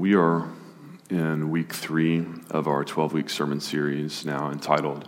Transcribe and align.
We 0.00 0.14
are 0.14 0.48
in 1.10 1.50
week 1.50 1.74
three 1.74 2.24
of 2.48 2.66
our 2.66 2.84
12 2.84 3.12
week 3.12 3.28
sermon 3.28 3.60
series 3.60 4.24
now 4.24 4.50
entitled 4.50 5.06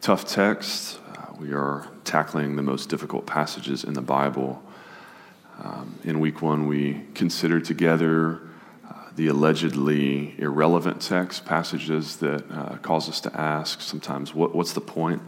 Tough 0.00 0.24
Text. 0.26 0.98
Uh, 1.08 1.26
we 1.38 1.52
are 1.52 1.86
tackling 2.02 2.56
the 2.56 2.62
most 2.62 2.88
difficult 2.88 3.26
passages 3.26 3.84
in 3.84 3.92
the 3.92 4.02
Bible. 4.02 4.60
Um, 5.62 6.00
in 6.02 6.18
week 6.18 6.42
one, 6.42 6.66
we 6.66 7.04
considered 7.14 7.64
together 7.64 8.40
uh, 8.84 8.94
the 9.14 9.28
allegedly 9.28 10.34
irrelevant 10.38 11.00
text 11.00 11.44
passages 11.44 12.16
that 12.16 12.42
uh, 12.50 12.78
cause 12.78 13.08
us 13.08 13.20
to 13.20 13.40
ask 13.40 13.80
sometimes 13.82 14.34
what, 14.34 14.52
what's 14.52 14.72
the 14.72 14.80
point? 14.80 15.22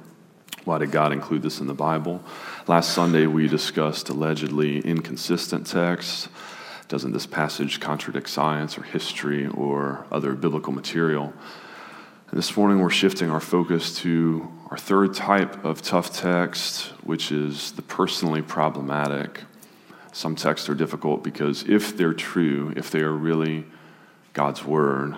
Why 0.65 0.79
did 0.79 0.91
God 0.91 1.13
include 1.13 1.43
this 1.43 1.61
in 1.61 1.69
the 1.69 1.75
Bible? 1.75 2.25
Last 2.67 2.91
Sunday, 2.93 3.29
we 3.29 3.47
discussed 3.47 4.09
allegedly 4.09 4.81
inconsistent 4.81 5.65
texts. 5.65 6.29
Doesn't 6.89 7.13
this 7.13 7.27
passage 7.27 7.81
contradict 7.81 8.29
science 8.29 8.79
or 8.79 8.83
history 8.83 9.49
or 9.49 10.07
other 10.13 10.35
biblical 10.35 10.73
material? 10.73 11.33
And 12.31 12.39
this 12.39 12.57
morning 12.57 12.79
we're 12.79 12.91
shifting 12.91 13.29
our 13.29 13.41
focus 13.41 13.97
to 13.99 14.49
our 14.71 14.79
third 14.79 15.13
type 15.13 15.65
of 15.65 15.83
tough 15.83 16.17
text, 16.17 16.93
which 17.03 17.33
is 17.33 17.73
the 17.73 17.83
personally 17.83 18.41
problematic. 18.41 19.43
Some 20.13 20.37
texts 20.37 20.69
are 20.69 20.75
difficult 20.77 21.25
because 21.25 21.65
if 21.69 21.97
they're 21.97 22.15
true, 22.15 22.73
if 22.77 22.93
they 22.93 23.01
are 23.01 23.13
really 23.13 23.65
God's 24.33 24.65
word, 24.65 25.17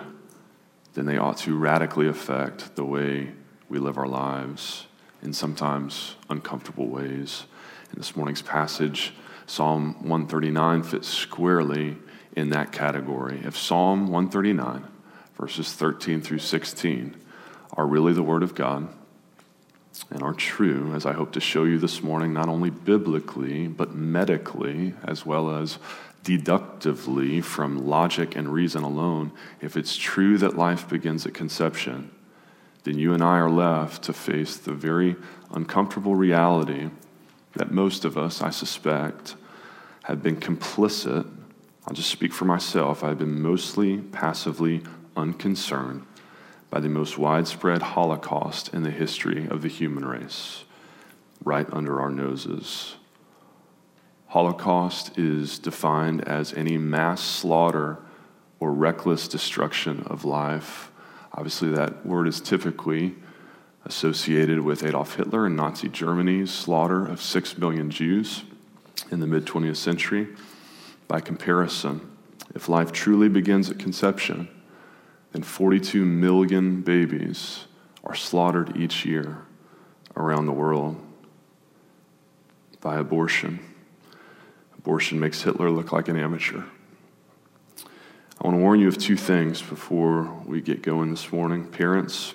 then 0.95 1.05
they 1.05 1.17
ought 1.17 1.37
to 1.39 1.55
radically 1.55 2.07
affect 2.07 2.75
the 2.75 2.85
way 2.85 3.31
we 3.69 3.77
live 3.77 3.99
our 3.99 4.07
lives 4.07 4.87
in 5.21 5.33
sometimes 5.33 6.15
uncomfortable 6.31 6.87
ways. 6.87 7.45
In 7.91 7.99
this 7.99 8.15
morning's 8.15 8.41
passage, 8.41 9.13
Psalm 9.49 9.95
139 10.03 10.83
fits 10.83 11.07
squarely 11.07 11.97
in 12.35 12.51
that 12.51 12.71
category. 12.71 13.41
If 13.43 13.57
Psalm 13.57 14.01
139, 14.03 14.85
verses 15.39 15.73
13 15.73 16.21
through 16.21 16.37
16, 16.37 17.15
are 17.73 17.87
really 17.87 18.13
the 18.13 18.21
Word 18.21 18.43
of 18.43 18.53
God 18.53 18.87
and 20.11 20.21
are 20.21 20.35
true, 20.35 20.93
as 20.93 21.03
I 21.07 21.13
hope 21.13 21.31
to 21.31 21.39
show 21.39 21.63
you 21.63 21.79
this 21.79 22.03
morning, 22.03 22.31
not 22.31 22.47
only 22.47 22.69
biblically, 22.69 23.67
but 23.67 23.95
medically, 23.95 24.93
as 25.03 25.25
well 25.25 25.49
as 25.49 25.79
deductively 26.23 27.41
from 27.41 27.87
logic 27.87 28.35
and 28.35 28.53
reason 28.53 28.83
alone, 28.83 29.31
if 29.61 29.75
it's 29.75 29.97
true 29.97 30.37
that 30.37 30.57
life 30.57 30.87
begins 30.87 31.25
at 31.25 31.33
conception, 31.33 32.11
then 32.83 32.99
you 32.99 33.15
and 33.15 33.23
I 33.23 33.39
are 33.39 33.49
left 33.49 34.03
to 34.03 34.13
face 34.13 34.57
the 34.57 34.73
very 34.73 35.15
uncomfortable 35.51 36.13
reality 36.13 36.91
that 37.55 37.71
most 37.71 38.05
of 38.05 38.17
us, 38.17 38.41
I 38.41 38.49
suspect, 38.49 39.35
have 40.03 40.23
been 40.23 40.37
complicit. 40.37 41.29
I'll 41.87 41.93
just 41.93 42.09
speak 42.09 42.33
for 42.33 42.45
myself. 42.45 43.03
I've 43.03 43.19
been 43.19 43.41
mostly 43.41 43.97
passively 43.97 44.81
unconcerned 45.15 46.05
by 46.69 46.79
the 46.79 46.89
most 46.89 47.17
widespread 47.17 47.81
Holocaust 47.81 48.73
in 48.73 48.83
the 48.83 48.91
history 48.91 49.47
of 49.47 49.61
the 49.61 49.67
human 49.67 50.05
race, 50.05 50.63
right 51.43 51.67
under 51.71 51.99
our 51.99 52.11
noses. 52.11 52.95
Holocaust 54.27 55.17
is 55.17 55.57
defined 55.57 56.27
as 56.27 56.53
any 56.53 56.77
mass 56.77 57.23
slaughter 57.23 57.97
or 58.59 58.71
reckless 58.71 59.27
destruction 59.27 60.03
of 60.05 60.23
life. 60.23 60.91
Obviously, 61.33 61.69
that 61.69 62.05
word 62.05 62.27
is 62.27 62.39
typically 62.39 63.15
associated 63.85 64.61
with 64.61 64.83
Adolf 64.83 65.15
Hitler 65.15 65.45
and 65.45 65.55
Nazi 65.55 65.89
Germany's 65.89 66.51
slaughter 66.51 67.05
of 67.05 67.21
six 67.21 67.57
million 67.57 67.89
Jews 67.89 68.43
in 69.11 69.19
the 69.19 69.27
mid 69.27 69.45
20th 69.45 69.77
century. 69.77 70.27
By 71.07 71.21
comparison, 71.21 72.09
if 72.53 72.69
life 72.69 72.91
truly 72.91 73.29
begins 73.29 73.69
at 73.69 73.79
conception, 73.79 74.47
then 75.31 75.43
42 75.43 76.05
million 76.05 76.81
babies 76.81 77.65
are 78.03 78.15
slaughtered 78.15 78.75
each 78.75 79.05
year 79.05 79.45
around 80.15 80.45
the 80.45 80.51
world 80.51 80.97
by 82.81 82.97
abortion. 82.97 83.59
Abortion 84.77 85.19
makes 85.19 85.41
Hitler 85.41 85.69
look 85.69 85.91
like 85.91 86.07
an 86.07 86.17
amateur. 86.17 86.63
I 88.41 88.47
want 88.47 88.55
to 88.55 88.61
warn 88.61 88.79
you 88.79 88.87
of 88.87 88.97
two 88.97 89.17
things 89.17 89.61
before 89.61 90.23
we 90.45 90.61
get 90.61 90.81
going 90.81 91.11
this 91.11 91.31
morning. 91.31 91.65
Parents, 91.67 92.33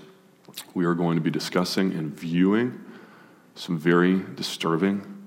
we 0.75 0.85
are 0.85 0.95
going 0.95 1.17
to 1.17 1.23
be 1.23 1.31
discussing 1.31 1.93
and 1.93 2.13
viewing 2.13 2.81
some 3.55 3.79
very 3.79 4.21
disturbing 4.35 5.25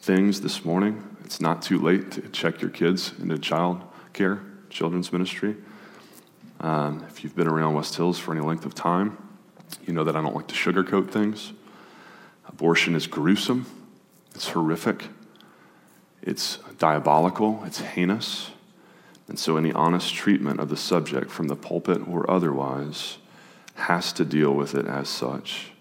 things 0.00 0.40
this 0.40 0.64
morning. 0.64 1.16
It's 1.24 1.40
not 1.40 1.62
too 1.62 1.78
late 1.78 2.12
to 2.12 2.22
check 2.28 2.60
your 2.60 2.70
kids 2.70 3.12
into 3.20 3.38
child 3.38 3.82
care, 4.12 4.40
children's 4.68 5.12
ministry. 5.12 5.56
Um, 6.60 7.04
if 7.08 7.22
you've 7.22 7.36
been 7.36 7.48
around 7.48 7.74
West 7.74 7.96
Hills 7.96 8.18
for 8.18 8.32
any 8.32 8.40
length 8.40 8.64
of 8.64 8.74
time, 8.74 9.16
you 9.86 9.92
know 9.92 10.04
that 10.04 10.16
I 10.16 10.22
don't 10.22 10.34
like 10.34 10.48
to 10.48 10.54
sugarcoat 10.54 11.10
things. 11.10 11.52
Abortion 12.46 12.94
is 12.94 13.06
gruesome, 13.06 13.66
it's 14.34 14.48
horrific, 14.50 15.08
it's 16.22 16.58
diabolical, 16.78 17.62
it's 17.64 17.80
heinous. 17.80 18.50
And 19.28 19.38
so, 19.38 19.56
any 19.56 19.72
honest 19.72 20.12
treatment 20.12 20.58
of 20.58 20.68
the 20.68 20.76
subject 20.76 21.30
from 21.30 21.46
the 21.46 21.54
pulpit 21.54 22.06
or 22.08 22.28
otherwise 22.28 23.18
has 23.80 24.12
to 24.14 24.24
deal 24.24 24.52
with 24.52 24.74
it 24.74 24.86
as 24.86 25.08
such. 25.08 25.72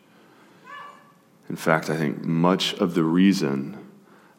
In 1.49 1.55
fact, 1.55 1.89
I 1.89 1.97
think 1.97 2.23
much 2.23 2.73
of 2.75 2.93
the 2.93 3.03
reason 3.03 3.77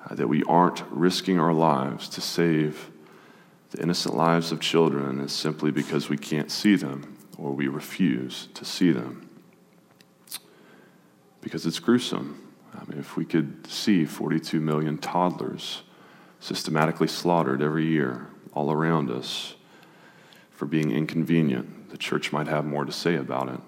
uh, 0.09 0.15
that 0.15 0.28
we 0.28 0.43
aren't 0.44 0.82
risking 0.91 1.41
our 1.41 1.53
lives 1.53 2.09
to 2.10 2.20
save 2.20 2.91
the 3.70 3.82
innocent 3.82 4.16
lives 4.16 4.53
of 4.53 4.60
children 4.60 5.20
is 5.20 5.32
simply 5.32 5.70
because 5.70 6.09
we 6.09 6.16
can't 6.16 6.50
see 6.50 6.76
them 6.76 7.16
or 7.38 7.53
we 7.53 7.69
refuse 7.69 8.49
to 8.54 8.65
see 8.65 8.93
them. 8.93 9.28
Because 11.41 11.66
it's 11.66 11.78
gruesome. 11.78 12.53
I 12.75 12.84
mean, 12.88 12.99
if 12.99 13.16
we 13.16 13.25
could 13.25 13.66
see 13.66 14.04
42 14.04 14.60
million 14.60 14.99
toddlers 14.99 15.82
systematically 16.38 17.09
slaughtered 17.09 17.62
every 17.62 17.87
year 17.87 18.28
all 18.53 18.70
around 18.70 19.10
us 19.10 19.54
for 20.50 20.66
being 20.66 20.91
inconvenient, 20.91 21.79
the 21.90 21.98
church 21.98 22.32
might 22.32 22.46
have 22.46 22.64
more 22.64 22.84
to 22.84 22.92
say 22.92 23.16
about 23.16 23.48
it. 23.48 23.60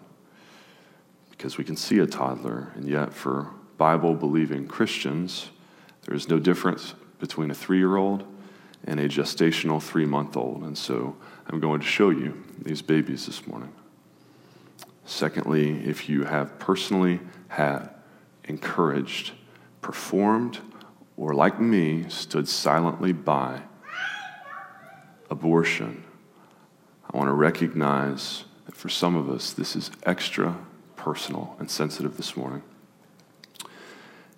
Because 1.31 1.59
we 1.59 1.65
can 1.65 1.77
see 1.77 1.99
a 1.99 2.07
toddler, 2.07 2.73
and 2.75 2.89
yet 2.89 3.13
for 3.13 3.51
Bible 3.77 4.15
believing 4.15 4.67
Christians, 4.67 5.51
there 6.03 6.15
is 6.15 6.29
no 6.29 6.39
difference 6.39 6.95
between 7.19 7.51
a 7.51 7.55
three 7.55 7.79
year 7.79 7.97
old 7.97 8.25
and 8.85 9.01
a 9.01 9.09
gestational 9.09 9.83
three 9.83 10.07
month 10.07 10.37
old. 10.37 10.63
And 10.63 10.77
so 10.77 11.17
I'm 11.49 11.61
going 11.61 11.81
to 11.81 11.87
show 11.87 12.11
you 12.11 12.43
these 12.59 12.83
babies 12.83 13.27
this 13.27 13.47
morning. 13.47 13.73
Secondly, 15.05 15.85
if 15.85 16.09
you 16.09 16.25
have 16.25 16.59
personally 16.59 17.21
had, 17.49 17.89
encouraged, 18.45 19.33
performed, 19.81 20.59
or 21.17 21.35
like 21.35 21.61
me, 21.61 22.09
stood 22.09 22.49
silently 22.49 23.13
by 23.13 23.63
abortion, 25.31 26.05
I 27.13 27.17
want 27.17 27.29
to 27.29 27.35
recognize 27.35 28.45
that 28.67 28.75
for 28.75 28.89
some 28.89 29.15
of 29.15 29.29
us, 29.29 29.53
this 29.53 29.77
is 29.77 29.91
extra 30.05 30.57
personal 30.97 31.57
and 31.59 31.71
sensitive 31.71 32.17
this 32.17 32.37
morning. 32.37 32.63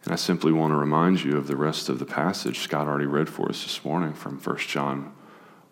And 0.04 0.12
I 0.12 0.16
simply 0.16 0.52
want 0.52 0.72
to 0.72 0.76
remind 0.76 1.22
you 1.22 1.36
of 1.36 1.46
the 1.46 1.56
rest 1.56 1.88
of 1.88 1.98
the 1.98 2.04
passage 2.04 2.60
Scott 2.60 2.86
already 2.86 3.06
read 3.06 3.28
for 3.28 3.48
us 3.48 3.62
this 3.62 3.84
morning 3.84 4.12
from 4.12 4.38
1 4.38 4.56
John 4.58 5.12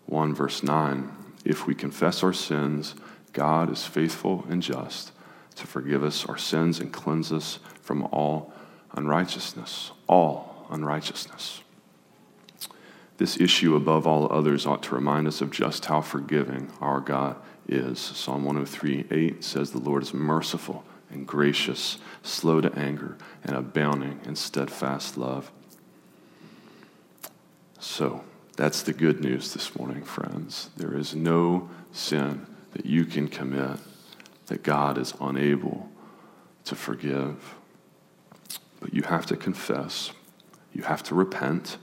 1, 0.05 0.33
verse 0.33 0.63
9. 0.63 1.11
If 1.43 1.67
we 1.67 1.75
confess 1.75 2.23
our 2.23 2.33
sins, 2.33 2.95
God 3.33 3.71
is 3.71 3.85
faithful 3.85 4.45
and 4.49 4.61
just 4.61 5.11
to 5.55 5.67
forgive 5.67 6.03
us 6.03 6.25
our 6.25 6.37
sins 6.37 6.79
and 6.79 6.91
cleanse 6.91 7.31
us 7.31 7.59
from 7.81 8.03
all 8.05 8.53
unrighteousness. 8.93 9.91
All 10.07 10.67
unrighteousness. 10.69 11.62
This 13.17 13.39
issue, 13.39 13.75
above 13.75 14.07
all 14.07 14.31
others, 14.31 14.65
ought 14.65 14.83
to 14.83 14.95
remind 14.95 15.27
us 15.27 15.41
of 15.41 15.51
just 15.51 15.85
how 15.85 16.01
forgiving 16.01 16.71
our 16.81 16.99
God 16.99 17.37
is. 17.67 17.99
Psalm 17.99 18.43
103 18.43 19.05
8 19.11 19.43
says, 19.43 19.71
The 19.71 19.79
Lord 19.79 20.03
is 20.03 20.13
merciful 20.13 20.83
and 21.11 21.27
gracious, 21.27 21.99
slow 22.23 22.59
to 22.59 22.73
anger, 22.77 23.17
and 23.43 23.55
abounding 23.55 24.19
in 24.25 24.35
steadfast 24.35 25.17
love. 25.17 25.51
So, 27.79 28.23
that's 28.55 28.81
the 28.83 28.93
good 28.93 29.19
news 29.19 29.53
this 29.53 29.75
morning, 29.75 30.03
friends. 30.03 30.69
There 30.77 30.95
is 30.95 31.15
no 31.15 31.69
sin 31.91 32.45
that 32.73 32.85
you 32.85 33.05
can 33.05 33.27
commit 33.27 33.79
that 34.47 34.63
God 34.63 34.97
is 34.97 35.13
unable 35.19 35.89
to 36.65 36.75
forgive. 36.75 37.55
But 38.79 38.93
you 38.93 39.03
have 39.03 39.25
to 39.27 39.35
confess, 39.35 40.11
you 40.73 40.83
have 40.83 41.03
to 41.03 41.15
repent. 41.15 41.77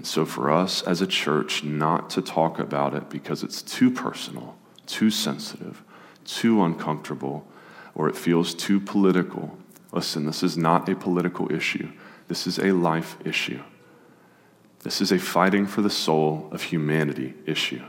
And 0.00 0.06
so, 0.06 0.24
for 0.24 0.50
us 0.50 0.80
as 0.80 1.02
a 1.02 1.06
church, 1.06 1.62
not 1.62 2.08
to 2.08 2.22
talk 2.22 2.58
about 2.58 2.94
it 2.94 3.10
because 3.10 3.42
it's 3.42 3.60
too 3.60 3.90
personal, 3.90 4.56
too 4.86 5.10
sensitive, 5.10 5.82
too 6.24 6.64
uncomfortable, 6.64 7.46
or 7.94 8.08
it 8.08 8.16
feels 8.16 8.54
too 8.54 8.80
political. 8.80 9.58
Listen, 9.92 10.24
this 10.24 10.42
is 10.42 10.56
not 10.56 10.88
a 10.88 10.96
political 10.96 11.52
issue, 11.52 11.92
this 12.28 12.46
is 12.46 12.58
a 12.58 12.72
life 12.72 13.18
issue. 13.26 13.62
This 14.84 15.02
is 15.02 15.12
a 15.12 15.18
fighting 15.18 15.66
for 15.66 15.82
the 15.82 15.90
soul 15.90 16.48
of 16.50 16.62
humanity 16.62 17.34
issue. 17.44 17.84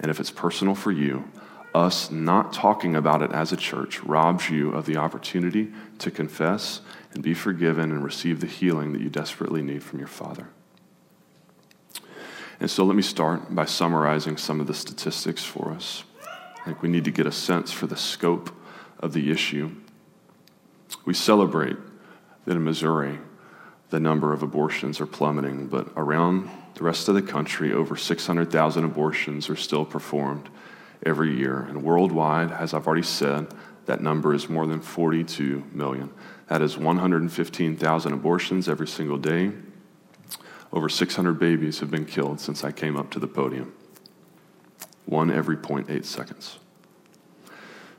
And 0.00 0.10
if 0.10 0.18
it's 0.18 0.32
personal 0.32 0.74
for 0.74 0.90
you, 0.90 1.30
us 1.72 2.10
not 2.10 2.52
talking 2.52 2.96
about 2.96 3.22
it 3.22 3.30
as 3.30 3.52
a 3.52 3.56
church 3.56 4.02
robs 4.02 4.50
you 4.50 4.72
of 4.72 4.86
the 4.86 4.96
opportunity 4.96 5.70
to 5.98 6.10
confess 6.10 6.80
and 7.14 7.22
be 7.22 7.32
forgiven 7.32 7.92
and 7.92 8.02
receive 8.02 8.40
the 8.40 8.48
healing 8.48 8.92
that 8.92 9.00
you 9.00 9.08
desperately 9.08 9.62
need 9.62 9.84
from 9.84 10.00
your 10.00 10.08
Father. 10.08 10.48
And 12.60 12.70
so 12.70 12.84
let 12.84 12.94
me 12.94 13.02
start 13.02 13.54
by 13.54 13.64
summarizing 13.64 14.36
some 14.36 14.60
of 14.60 14.66
the 14.66 14.74
statistics 14.74 15.42
for 15.42 15.72
us. 15.72 16.04
I 16.60 16.64
think 16.66 16.82
we 16.82 16.90
need 16.90 17.04
to 17.04 17.10
get 17.10 17.26
a 17.26 17.32
sense 17.32 17.72
for 17.72 17.86
the 17.86 17.96
scope 17.96 18.54
of 18.98 19.14
the 19.14 19.30
issue. 19.30 19.70
We 21.06 21.14
celebrate 21.14 21.78
that 22.44 22.56
in 22.56 22.62
Missouri, 22.62 23.18
the 23.88 23.98
number 23.98 24.34
of 24.34 24.42
abortions 24.42 25.00
are 25.00 25.06
plummeting, 25.06 25.68
but 25.68 25.88
around 25.96 26.50
the 26.74 26.84
rest 26.84 27.08
of 27.08 27.14
the 27.14 27.22
country, 27.22 27.72
over 27.72 27.96
600,000 27.96 28.84
abortions 28.84 29.48
are 29.48 29.56
still 29.56 29.86
performed 29.86 30.50
every 31.04 31.36
year. 31.36 31.60
And 31.62 31.82
worldwide, 31.82 32.52
as 32.52 32.74
I've 32.74 32.86
already 32.86 33.02
said, 33.02 33.48
that 33.86 34.02
number 34.02 34.34
is 34.34 34.50
more 34.50 34.66
than 34.66 34.80
42 34.80 35.64
million. 35.72 36.10
That 36.48 36.60
is 36.60 36.76
115,000 36.76 38.12
abortions 38.12 38.68
every 38.68 38.86
single 38.86 39.18
day. 39.18 39.50
Over 40.72 40.88
600 40.88 41.34
babies 41.38 41.80
have 41.80 41.90
been 41.90 42.06
killed 42.06 42.40
since 42.40 42.62
I 42.62 42.72
came 42.72 42.96
up 42.96 43.10
to 43.10 43.18
the 43.18 43.26
podium. 43.26 43.72
One 45.04 45.30
every 45.30 45.56
0.8 45.56 46.04
seconds. 46.04 46.58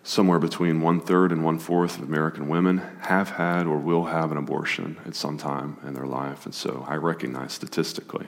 Somewhere 0.03 0.39
between 0.39 0.81
one 0.81 0.99
third 0.99 1.31
and 1.31 1.43
one 1.43 1.59
fourth 1.59 1.97
of 1.97 2.03
American 2.03 2.47
women 2.47 2.79
have 3.01 3.31
had 3.31 3.67
or 3.67 3.77
will 3.77 4.05
have 4.05 4.31
an 4.31 4.37
abortion 4.37 4.97
at 5.05 5.15
some 5.15 5.37
time 5.37 5.77
in 5.85 5.93
their 5.93 6.07
life. 6.07 6.45
And 6.45 6.55
so 6.55 6.85
I 6.87 6.95
recognize 6.95 7.53
statistically, 7.53 8.27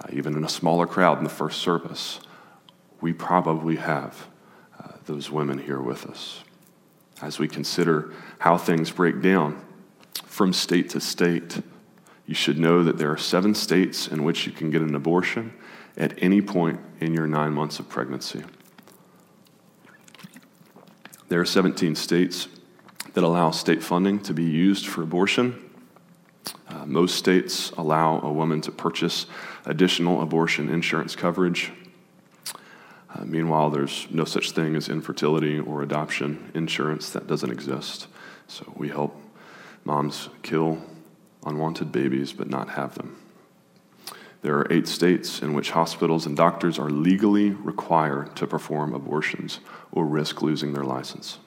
uh, 0.00 0.08
even 0.12 0.36
in 0.36 0.44
a 0.44 0.48
smaller 0.48 0.86
crowd 0.86 1.18
in 1.18 1.24
the 1.24 1.30
first 1.30 1.60
service, 1.60 2.20
we 3.00 3.12
probably 3.12 3.76
have 3.76 4.26
uh, 4.78 4.92
those 5.06 5.30
women 5.30 5.58
here 5.58 5.80
with 5.80 6.06
us. 6.06 6.42
As 7.22 7.38
we 7.38 7.48
consider 7.48 8.12
how 8.40 8.58
things 8.58 8.90
break 8.90 9.22
down 9.22 9.64
from 10.26 10.52
state 10.52 10.90
to 10.90 11.00
state, 11.00 11.62
you 12.26 12.34
should 12.34 12.58
know 12.58 12.82
that 12.84 12.98
there 12.98 13.10
are 13.10 13.18
seven 13.18 13.54
states 13.54 14.08
in 14.08 14.24
which 14.24 14.46
you 14.46 14.52
can 14.52 14.70
get 14.70 14.82
an 14.82 14.94
abortion 14.94 15.52
at 15.96 16.14
any 16.22 16.40
point 16.40 16.80
in 17.00 17.14
your 17.14 17.26
nine 17.26 17.52
months 17.52 17.78
of 17.78 17.88
pregnancy. 17.88 18.42
There 21.28 21.40
are 21.40 21.46
17 21.46 21.94
states 21.94 22.48
that 23.12 23.24
allow 23.24 23.50
state 23.50 23.82
funding 23.82 24.20
to 24.20 24.34
be 24.34 24.44
used 24.44 24.86
for 24.86 25.02
abortion. 25.02 25.70
Uh, 26.68 26.84
most 26.86 27.16
states 27.16 27.70
allow 27.72 28.20
a 28.20 28.32
woman 28.32 28.60
to 28.62 28.72
purchase 28.72 29.26
additional 29.64 30.20
abortion 30.20 30.68
insurance 30.68 31.14
coverage 31.14 31.72
uh, 33.14 33.24
meanwhile, 33.24 33.70
there's 33.70 34.08
no 34.10 34.24
such 34.24 34.50
thing 34.50 34.74
as 34.74 34.88
infertility 34.88 35.58
or 35.58 35.82
adoption 35.82 36.50
insurance, 36.54 37.10
that 37.10 37.26
doesn't 37.26 37.50
exist. 37.50 38.08
So 38.48 38.72
we 38.76 38.88
help 38.88 39.16
moms 39.84 40.28
kill 40.42 40.82
unwanted 41.44 41.92
babies 41.92 42.32
but 42.32 42.48
not 42.48 42.70
have 42.70 42.94
them. 42.94 43.16
There 44.42 44.56
are 44.58 44.70
eight 44.70 44.86
states 44.86 45.40
in 45.40 45.54
which 45.54 45.70
hospitals 45.70 46.26
and 46.26 46.36
doctors 46.36 46.78
are 46.78 46.90
legally 46.90 47.50
required 47.50 48.36
to 48.36 48.46
perform 48.46 48.92
abortions 48.92 49.60
or 49.90 50.04
risk 50.04 50.42
losing 50.42 50.74
their 50.74 50.84
license. 50.84 51.38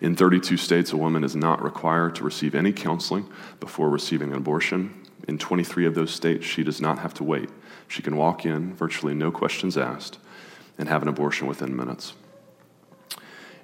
In 0.00 0.16
32 0.16 0.56
states, 0.56 0.92
a 0.92 0.96
woman 0.96 1.22
is 1.22 1.36
not 1.36 1.62
required 1.62 2.14
to 2.16 2.24
receive 2.24 2.54
any 2.54 2.72
counseling 2.72 3.28
before 3.60 3.90
receiving 3.90 4.32
an 4.32 4.38
abortion. 4.38 5.06
In 5.28 5.38
23 5.38 5.86
of 5.86 5.94
those 5.94 6.10
states, 6.10 6.44
she 6.44 6.64
does 6.64 6.80
not 6.80 6.98
have 6.98 7.14
to 7.14 7.24
wait 7.24 7.50
she 7.92 8.02
can 8.02 8.16
walk 8.16 8.46
in, 8.46 8.74
virtually 8.74 9.12
no 9.14 9.30
questions 9.30 9.76
asked, 9.76 10.18
and 10.78 10.88
have 10.88 11.02
an 11.02 11.08
abortion 11.08 11.46
within 11.46 11.76
minutes. 11.76 12.14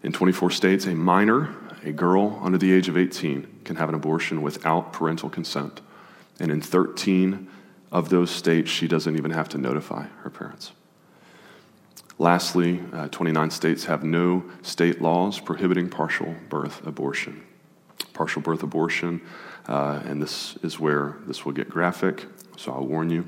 In 0.02 0.12
24 0.12 0.50
states, 0.50 0.86
a 0.86 0.94
minor, 0.94 1.54
a 1.84 1.92
girl 1.92 2.38
under 2.42 2.58
the 2.58 2.72
age 2.72 2.88
of 2.88 2.96
18, 2.96 3.60
can 3.64 3.76
have 3.76 3.88
an 3.88 3.94
abortion 3.94 4.42
without 4.42 4.92
parental 4.92 5.28
consent. 5.28 5.80
And 6.40 6.50
in 6.50 6.60
13 6.60 7.48
of 7.90 8.08
those 8.08 8.30
states, 8.30 8.70
she 8.70 8.86
doesn't 8.86 9.16
even 9.16 9.30
have 9.30 9.48
to 9.50 9.58
notify 9.58 10.06
her 10.22 10.30
parents. 10.30 10.72
Lastly, 12.18 12.80
uh, 12.92 13.08
29 13.08 13.50
states 13.50 13.84
have 13.84 14.02
no 14.02 14.44
state 14.62 15.00
laws 15.00 15.38
prohibiting 15.38 15.88
partial 15.88 16.34
birth 16.48 16.84
abortion. 16.86 17.44
Partial 18.12 18.42
birth 18.42 18.62
abortion, 18.62 19.20
uh, 19.68 20.00
and 20.04 20.20
this 20.20 20.56
is 20.62 20.80
where 20.80 21.16
this 21.26 21.44
will 21.44 21.52
get 21.52 21.68
graphic, 21.68 22.26
so 22.56 22.72
I'll 22.72 22.86
warn 22.86 23.10
you 23.10 23.24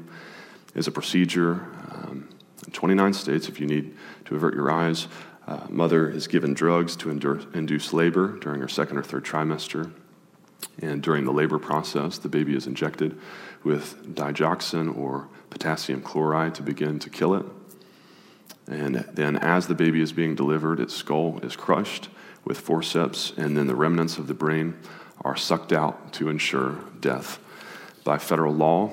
is 0.75 0.87
a 0.87 0.91
procedure. 0.91 1.67
Um, 1.93 2.29
in 2.67 2.73
29 2.73 3.13
states, 3.13 3.49
if 3.49 3.61
you 3.61 3.67
need 3.67 3.97
to 4.27 4.35
avert 4.35 4.55
your 4.55 4.71
eyes, 4.71 5.09
uh, 5.51 5.67
mother 5.69 6.09
is 6.09 6.29
given 6.29 6.55
drugs 6.55 6.95
to 6.95 7.11
endure, 7.11 7.41
induce 7.55 7.93
labor 7.93 8.39
during 8.39 8.61
her 8.61 8.69
second 8.69 8.99
or 8.99 9.03
third 9.03 9.25
trimester. 9.25 9.93
And 10.81 11.03
during 11.03 11.25
the 11.25 11.33
labor 11.33 11.59
process, 11.59 12.19
the 12.19 12.29
baby 12.29 12.55
is 12.55 12.69
injected 12.69 13.19
with 13.65 14.15
digoxin 14.15 14.97
or 14.97 15.29
potassium 15.51 16.03
chloride 16.03 16.55
to 16.55 16.63
begin 16.63 17.01
to 17.01 17.11
kill 17.11 17.35
it. 17.35 17.45
And 18.69 19.05
then, 19.13 19.37
as 19.37 19.67
the 19.67 19.75
baby 19.75 20.01
is 20.01 20.13
being 20.13 20.37
delivered, 20.37 20.79
its 20.79 20.95
skull 20.95 21.41
is 21.43 21.57
crushed 21.57 22.09
with 22.45 22.61
forceps, 22.61 23.33
and 23.37 23.57
then 23.57 23.67
the 23.67 23.75
remnants 23.75 24.19
of 24.19 24.29
the 24.29 24.35
brain 24.35 24.79
are 25.23 25.37
sucked 25.37 25.73
out 25.73 26.13
to 26.15 26.29
ensure 26.29 26.79
death. 27.01 27.41
By 28.05 28.19
federal 28.19 28.55
law, 28.55 28.93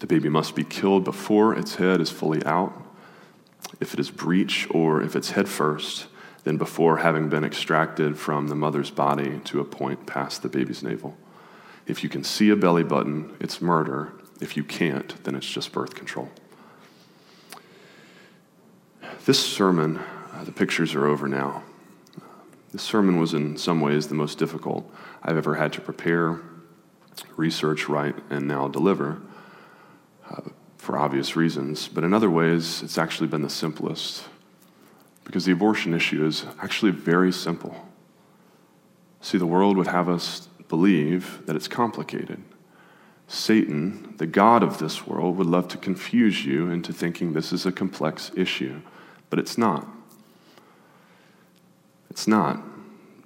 the 0.00 0.06
baby 0.06 0.28
must 0.28 0.54
be 0.54 0.64
killed 0.64 1.04
before 1.04 1.54
its 1.54 1.76
head 1.76 2.02
is 2.02 2.10
fully 2.10 2.44
out. 2.44 2.89
If 3.78 3.94
it 3.94 4.00
is 4.00 4.10
breech 4.10 4.66
or 4.70 5.02
if 5.02 5.14
it's 5.14 5.30
head 5.32 5.48
first, 5.48 6.06
then 6.44 6.56
before 6.56 6.98
having 6.98 7.28
been 7.28 7.44
extracted 7.44 8.18
from 8.18 8.48
the 8.48 8.54
mother's 8.54 8.90
body 8.90 9.40
to 9.44 9.60
a 9.60 9.64
point 9.64 10.06
past 10.06 10.42
the 10.42 10.48
baby's 10.48 10.82
navel. 10.82 11.16
If 11.86 12.02
you 12.02 12.08
can 12.08 12.24
see 12.24 12.50
a 12.50 12.56
belly 12.56 12.82
button, 12.82 13.36
it's 13.40 13.60
murder. 13.60 14.12
If 14.40 14.56
you 14.56 14.64
can't, 14.64 15.22
then 15.24 15.34
it's 15.34 15.48
just 15.48 15.72
birth 15.72 15.94
control. 15.94 16.30
This 19.26 19.38
sermon, 19.38 19.98
uh, 20.32 20.44
the 20.44 20.52
pictures 20.52 20.94
are 20.94 21.06
over 21.06 21.28
now. 21.28 21.62
This 22.72 22.82
sermon 22.82 23.18
was 23.18 23.34
in 23.34 23.56
some 23.58 23.80
ways 23.80 24.06
the 24.06 24.14
most 24.14 24.38
difficult 24.38 24.90
I've 25.22 25.36
ever 25.36 25.56
had 25.56 25.72
to 25.74 25.80
prepare, 25.80 26.40
research, 27.36 27.88
write, 27.88 28.16
and 28.30 28.46
now 28.46 28.68
deliver 28.68 29.20
uh, 30.30 30.42
for 30.80 30.96
obvious 30.96 31.36
reasons, 31.36 31.88
but 31.88 32.04
in 32.04 32.14
other 32.14 32.30
ways, 32.30 32.82
it's 32.82 32.96
actually 32.96 33.28
been 33.28 33.42
the 33.42 33.50
simplest 33.50 34.24
because 35.24 35.44
the 35.44 35.52
abortion 35.52 35.92
issue 35.92 36.24
is 36.24 36.46
actually 36.60 36.90
very 36.90 37.30
simple. 37.30 37.86
See, 39.20 39.36
the 39.36 39.46
world 39.46 39.76
would 39.76 39.88
have 39.88 40.08
us 40.08 40.48
believe 40.68 41.44
that 41.44 41.54
it's 41.54 41.68
complicated. 41.68 42.42
Satan, 43.28 44.14
the 44.16 44.26
God 44.26 44.62
of 44.62 44.78
this 44.78 45.06
world, 45.06 45.36
would 45.36 45.46
love 45.46 45.68
to 45.68 45.76
confuse 45.76 46.46
you 46.46 46.70
into 46.70 46.92
thinking 46.92 47.32
this 47.32 47.52
is 47.52 47.66
a 47.66 47.72
complex 47.72 48.32
issue, 48.34 48.80
but 49.28 49.38
it's 49.38 49.58
not. 49.58 49.86
It's 52.08 52.26
not. 52.26 52.60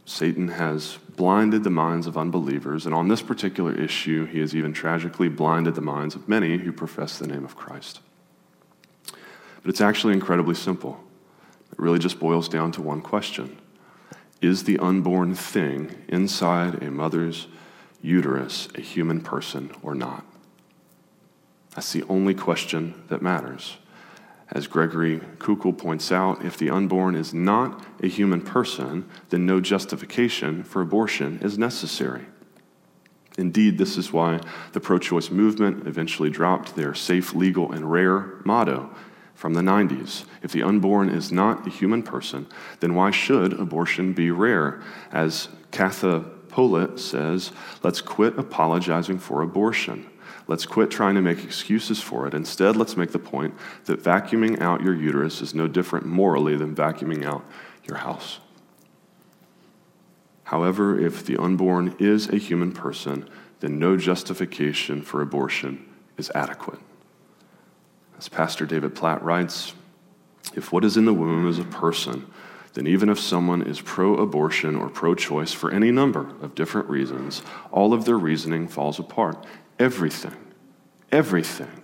Satan 0.05 0.49
has 0.49 0.99
blinded 1.17 1.65
the 1.65 1.71
minds 1.71 2.07
of 2.07 2.19
unbelievers, 2.19 2.87
and 2.87 2.95
on 2.95 3.09
this 3.09 3.23
particular 3.23 3.75
issue, 3.75 4.27
he 4.27 4.41
has 4.41 4.55
even 4.55 4.73
tragically 4.73 5.29
blinded 5.29 5.75
the 5.75 5.81
minds 5.81 6.15
of 6.15 6.29
many 6.29 6.59
who 6.59 6.73
profess 6.73 7.19
the 7.19 7.27
name 7.27 7.45
of 7.45 7.57
Christ. 7.57 8.01
But 9.07 9.71
it's 9.71 9.81
actually 9.81 10.13
incredibly 10.13 10.55
simple. 10.55 11.03
It 11.73 11.79
really 11.79 11.99
just 11.99 12.21
boils 12.21 12.49
down 12.49 12.73
to 12.73 12.83
one 12.83 13.01
question 13.01 13.59
Is 14.41 14.65
the 14.65 14.79
unborn 14.79 15.35
thing 15.35 15.95
inside 16.09 16.83
a 16.83 16.91
mother's 16.91 17.47
uterus 18.03 18.69
a 18.75 18.81
human 18.81 19.21
person 19.21 19.73
or 19.83 19.95
not? 19.95 20.25
That's 21.75 21.93
the 21.93 22.05
only 22.05 22.35
question 22.35 23.03
that 23.09 23.23
matters. 23.23 23.79
As 24.51 24.67
Gregory 24.67 25.21
Koukl 25.39 25.77
points 25.77 26.13
out, 26.13 26.45
if 26.45 26.57
the 26.57 26.71
unborn 26.71 27.15
is 27.15 27.33
not 27.33 27.85
a 28.03 28.09
human 28.09 28.41
person, 28.41 29.09
then 29.31 29.47
no 29.47 29.61
justification 29.61 30.63
for 30.63 30.83
abortion 30.83 31.39
is 31.43 31.57
necessary. 31.57 32.27
Indeed, 33.37 33.79
this 33.79 33.97
is 33.97 34.13
why 34.13 34.41
the 34.73 34.81
pro 34.81 34.99
choice 34.99 35.31
movement 35.31 35.87
eventually 35.87 36.31
dropped 36.31 36.77
their 36.77 36.95
safe, 36.95 37.35
legal, 37.35 37.73
and 37.73 37.91
rare 37.91 38.41
motto 38.45 38.91
from 39.35 39.55
the 39.55 39.61
90s. 39.61 40.25
If 40.43 40.53
the 40.53 40.63
unborn 40.63 41.09
is 41.09 41.33
not 41.33 41.67
a 41.67 41.71
human 41.71 42.03
person, 42.03 42.47
then 42.81 42.95
why 42.95 43.11
should 43.11 43.55
abortion 43.55 44.13
be 44.13 44.31
rare? 44.31 44.83
As 45.11 45.49
Katha 45.73 46.49
Pollitt 46.49 47.01
says, 47.01 47.51
let's 47.83 48.01
quit 48.01 48.39
apologizing 48.39 49.19
for 49.19 49.43
abortion. 49.43 50.07
Let's 50.47 50.67
quit 50.67 50.91
trying 50.91 51.15
to 51.15 51.23
make 51.23 51.43
excuses 51.43 52.01
for 52.01 52.27
it. 52.27 52.35
Instead, 52.35 52.77
let's 52.77 52.97
make 52.97 53.13
the 53.13 53.19
point 53.19 53.55
that 53.87 54.03
vacuuming 54.03 54.61
out 54.61 54.83
your 54.83 54.95
uterus 54.95 55.41
is 55.41 55.55
no 55.55 55.67
different 55.67 56.05
morally 56.05 56.57
than 56.57 56.75
vacuuming 56.75 57.25
out 57.25 57.45
your 57.85 57.99
house. 57.99 58.41
However, 60.45 60.99
if 60.99 61.25
the 61.25 61.39
unborn 61.39 61.97
is 61.99 62.29
a 62.29 62.37
human 62.37 62.73
person, 62.73 63.29
then 63.61 63.79
no 63.79 63.97
justification 63.97 65.01
for 65.01 65.23
abortion 65.23 65.87
is 66.19 66.31
adequate. 66.35 66.79
As 68.19 68.29
Pastor 68.29 68.67
David 68.67 68.95
Platt 68.95 69.23
writes, 69.25 69.73
If 70.55 70.71
what 70.71 70.85
is 70.85 70.99
in 70.99 71.07
the 71.07 71.15
womb 71.15 71.49
is 71.49 71.59
a 71.59 71.65
person, 71.65 72.27
then 72.75 72.87
even 72.87 73.09
if 73.09 73.19
someone 73.19 73.63
is 73.63 73.81
pro 73.81 74.17
abortion 74.17 74.77
or 74.77 74.91
pro 74.91 75.15
choice 75.15 75.53
for 75.53 75.71
any 75.71 75.91
number 75.91 76.29
of 76.43 76.55
different 76.55 76.91
reasons, 76.91 77.43
all 77.71 77.95
of 77.95 78.05
their 78.05 78.19
reasoning 78.19 78.69
falls 78.69 78.99
apart. 78.99 79.47
Everything, 79.79 80.37
everything 81.11 81.83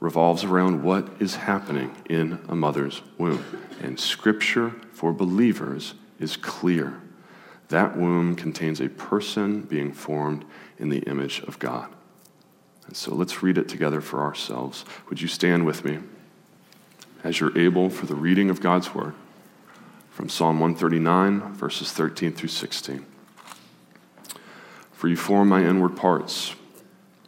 revolves 0.00 0.44
around 0.44 0.82
what 0.82 1.08
is 1.18 1.34
happening 1.34 1.94
in 2.08 2.38
a 2.48 2.54
mother's 2.54 3.02
womb. 3.18 3.44
And 3.82 3.98
Scripture 3.98 4.74
for 4.92 5.12
believers 5.12 5.94
is 6.20 6.36
clear. 6.36 7.00
That 7.68 7.96
womb 7.96 8.36
contains 8.36 8.80
a 8.80 8.88
person 8.88 9.62
being 9.62 9.92
formed 9.92 10.44
in 10.78 10.88
the 10.88 11.00
image 11.00 11.40
of 11.40 11.58
God. 11.58 11.88
And 12.86 12.96
so 12.96 13.14
let's 13.14 13.42
read 13.42 13.58
it 13.58 13.68
together 13.68 14.00
for 14.00 14.22
ourselves. 14.22 14.84
Would 15.08 15.20
you 15.20 15.28
stand 15.28 15.66
with 15.66 15.84
me 15.84 15.98
as 17.22 17.40
you're 17.40 17.58
able 17.58 17.90
for 17.90 18.06
the 18.06 18.14
reading 18.14 18.48
of 18.48 18.60
God's 18.60 18.94
Word 18.94 19.14
from 20.10 20.28
Psalm 20.28 20.60
139, 20.60 21.54
verses 21.54 21.92
13 21.92 22.32
through 22.32 22.48
16? 22.48 23.04
For 24.92 25.08
you 25.08 25.16
form 25.16 25.48
my 25.48 25.62
inward 25.62 25.96
parts, 25.96 26.54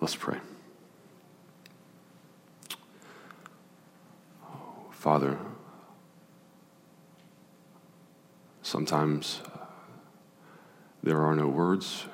Let's 0.00 0.14
pray. 0.14 0.38
Father, 4.92 5.38
sometimes 8.62 9.40
uh, 9.46 9.64
there 11.02 11.20
are 11.20 11.34
no 11.34 11.48
words, 11.48 12.06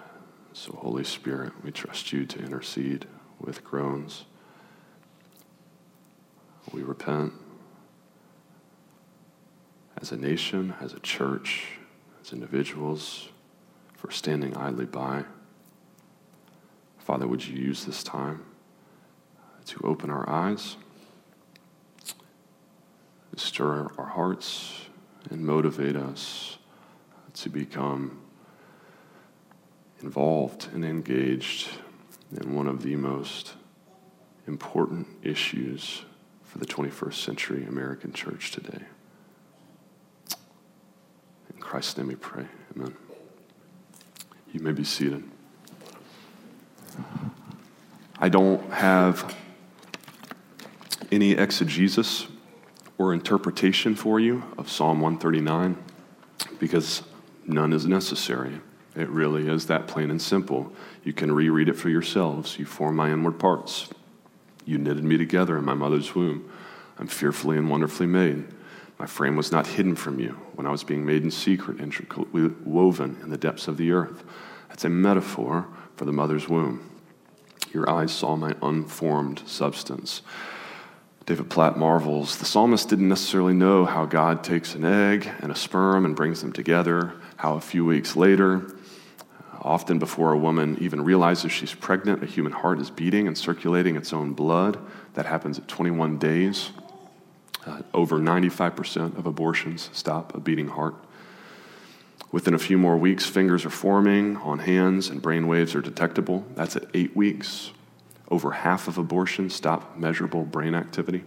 so 0.53 0.73
Holy 0.73 1.05
Spirit, 1.05 1.53
we 1.63 1.71
trust 1.71 2.13
you 2.13 2.25
to 2.27 2.39
intercede 2.39 3.07
with 3.39 3.65
groans. 3.65 4.25
We 6.73 6.83
repent 6.83 7.33
as 10.01 10.13
a 10.13 10.17
nation, 10.17 10.75
as 10.81 10.93
a 10.93 11.01
church, 11.01 11.67
as 12.23 12.33
individuals 12.33 13.29
for 13.95 14.11
standing 14.11 14.57
idly 14.57 14.87
by. 14.87 15.25
Father, 17.05 17.29
would 17.29 17.47
you 17.47 17.55
use 17.55 17.85
this 17.85 18.03
time 18.03 18.43
to 19.67 19.79
open 19.85 20.09
our 20.09 20.29
eyes? 20.29 20.77
stir 23.37 23.91
our 23.99 24.07
hearts 24.07 24.87
and 25.29 25.45
motivate 25.45 25.97
us 25.97 26.57
to 27.35 27.51
become 27.51 28.23
involved 30.01 30.69
and 30.73 30.85
engaged 30.85 31.69
in 32.41 32.55
one 32.55 32.69
of 32.69 32.83
the 32.83 32.95
most 32.95 33.55
important 34.47 35.07
issues 35.23 36.03
for 36.45 36.59
the 36.59 36.67
21st 36.67 37.15
century 37.15 37.67
American 37.67 38.13
church 38.13 38.53
today. 38.53 38.85
In 41.53 41.61
Christ's 41.61 41.99
name 41.99 42.07
we 42.07 42.15
pray. 42.15 42.47
Amen. 42.77 42.95
You 44.53 44.61
may 44.61 44.73
be 44.73 44.85
seated. 44.85 45.25
I 48.19 48.29
don't 48.29 48.73
have 48.73 49.35
any 51.11 51.33
exegesis 51.33 52.27
or 52.99 53.13
interpretation 53.13 53.95
for 53.95 54.21
you 54.21 54.43
of 54.57 54.71
Psalm 54.71 55.01
139 55.01 55.77
because 56.59 57.03
none 57.47 57.73
is 57.73 57.87
necessary. 57.87 58.61
It 58.97 59.09
really 59.09 59.49
is 59.49 59.67
that 59.67 59.89
plain 59.89 60.11
and 60.11 60.23
simple. 60.23 60.73
You 61.03 61.13
can 61.13 61.33
reread 61.33 61.69
it 61.69 61.77
for 61.77 61.89
yourselves. 61.89 62.59
You 62.59 62.65
form 62.65 62.97
my 62.97 63.11
inward 63.11 63.39
parts. 63.39 63.89
You 64.65 64.79
knitted 64.79 65.05
me 65.05 65.19
together 65.19 65.59
in 65.59 65.65
my 65.65 65.75
mother's 65.75 66.15
womb. 66.15 66.51
I'm 66.99 67.09
fearfully 67.09 67.59
and 67.59 67.69
wonderfully 67.69 68.07
made. 68.07 68.45
My 68.99 69.07
frame 69.07 69.37
was 69.37 69.51
not 69.51 69.67
hidden 69.67 69.97
from 69.97 70.21
you 70.21 70.31
when 70.55 70.67
I 70.67 70.71
was 70.71 70.85
being 70.85 71.05
made 71.05 71.25
in 71.25 71.31
secret, 71.31 71.81
intricately 71.81 72.49
woven 72.65 73.19
in 73.23 73.31
the 73.31 73.37
depths 73.37 73.67
of 73.67 73.77
the 73.77 73.91
earth. 73.91 74.23
That's 74.69 74.85
a 74.85 74.89
metaphor 74.89 75.67
for 75.97 76.05
the 76.05 76.13
mother's 76.13 76.49
womb. 76.49 76.91
Your 77.73 77.89
eyes 77.91 78.13
saw 78.13 78.37
my 78.37 78.55
unformed 78.63 79.43
substance. 79.47 80.23
David 81.27 81.49
Platt 81.49 81.79
marvels 81.79 82.37
the 82.37 82.45
psalmist 82.45 82.89
didn't 82.89 83.09
necessarily 83.09 83.55
know 83.55 83.85
how 83.87 84.05
God 84.05 84.45
takes 84.45 84.75
an 84.75 84.85
egg 84.85 85.29
and 85.41 85.51
a 85.51 85.57
sperm 85.57 86.05
and 86.05 86.15
brings 86.15 86.43
them 86.43 86.53
together, 86.53 87.15
how 87.37 87.55
a 87.55 87.61
few 87.61 87.85
weeks 87.85 88.15
later, 88.15 88.75
often 89.63 89.99
before 89.99 90.33
a 90.33 90.39
woman 90.39 90.77
even 90.81 91.03
realizes 91.03 91.51
she's 91.51 91.75
pregnant, 91.75 92.23
a 92.23 92.27
human 92.27 92.53
heart 92.53 92.79
is 92.79 92.91
beating 92.91 93.27
and 93.27 93.37
circulating 93.37 93.97
its 93.97 94.13
own 94.13 94.35
blood. 94.35 94.79
That 95.15 95.25
happens 95.25 95.59
at 95.59 95.67
21 95.67 96.19
days. 96.19 96.71
Uh, 97.67 97.81
over 97.95 98.19
95% 98.19 99.17
of 99.17 99.27
abortions 99.27 99.89
stop 99.95 100.35
a 100.35 100.41
beating 100.41 100.69
heart. 100.69 100.95
Within 102.35 102.53
a 102.53 102.59
few 102.59 102.79
more 102.79 102.97
weeks, 102.97 103.25
fingers 103.25 103.65
are 103.65 103.71
forming 103.71 104.39
on 104.39 104.59
hands 104.59 105.09
and 105.09 105.23
brain 105.23 105.47
waves 105.47 105.77
are 105.77 105.81
detectable. 105.81 106.45
That's 106.57 106.75
at 106.75 106.87
eight 106.93 107.15
weeks. 107.15 107.71
Over 108.29 108.51
half 108.51 108.89
of 108.89 108.99
abortions 108.99 109.55
stop 109.55 109.97
measurable 109.97 110.43
brain 110.43 110.75
activity. 110.75 111.23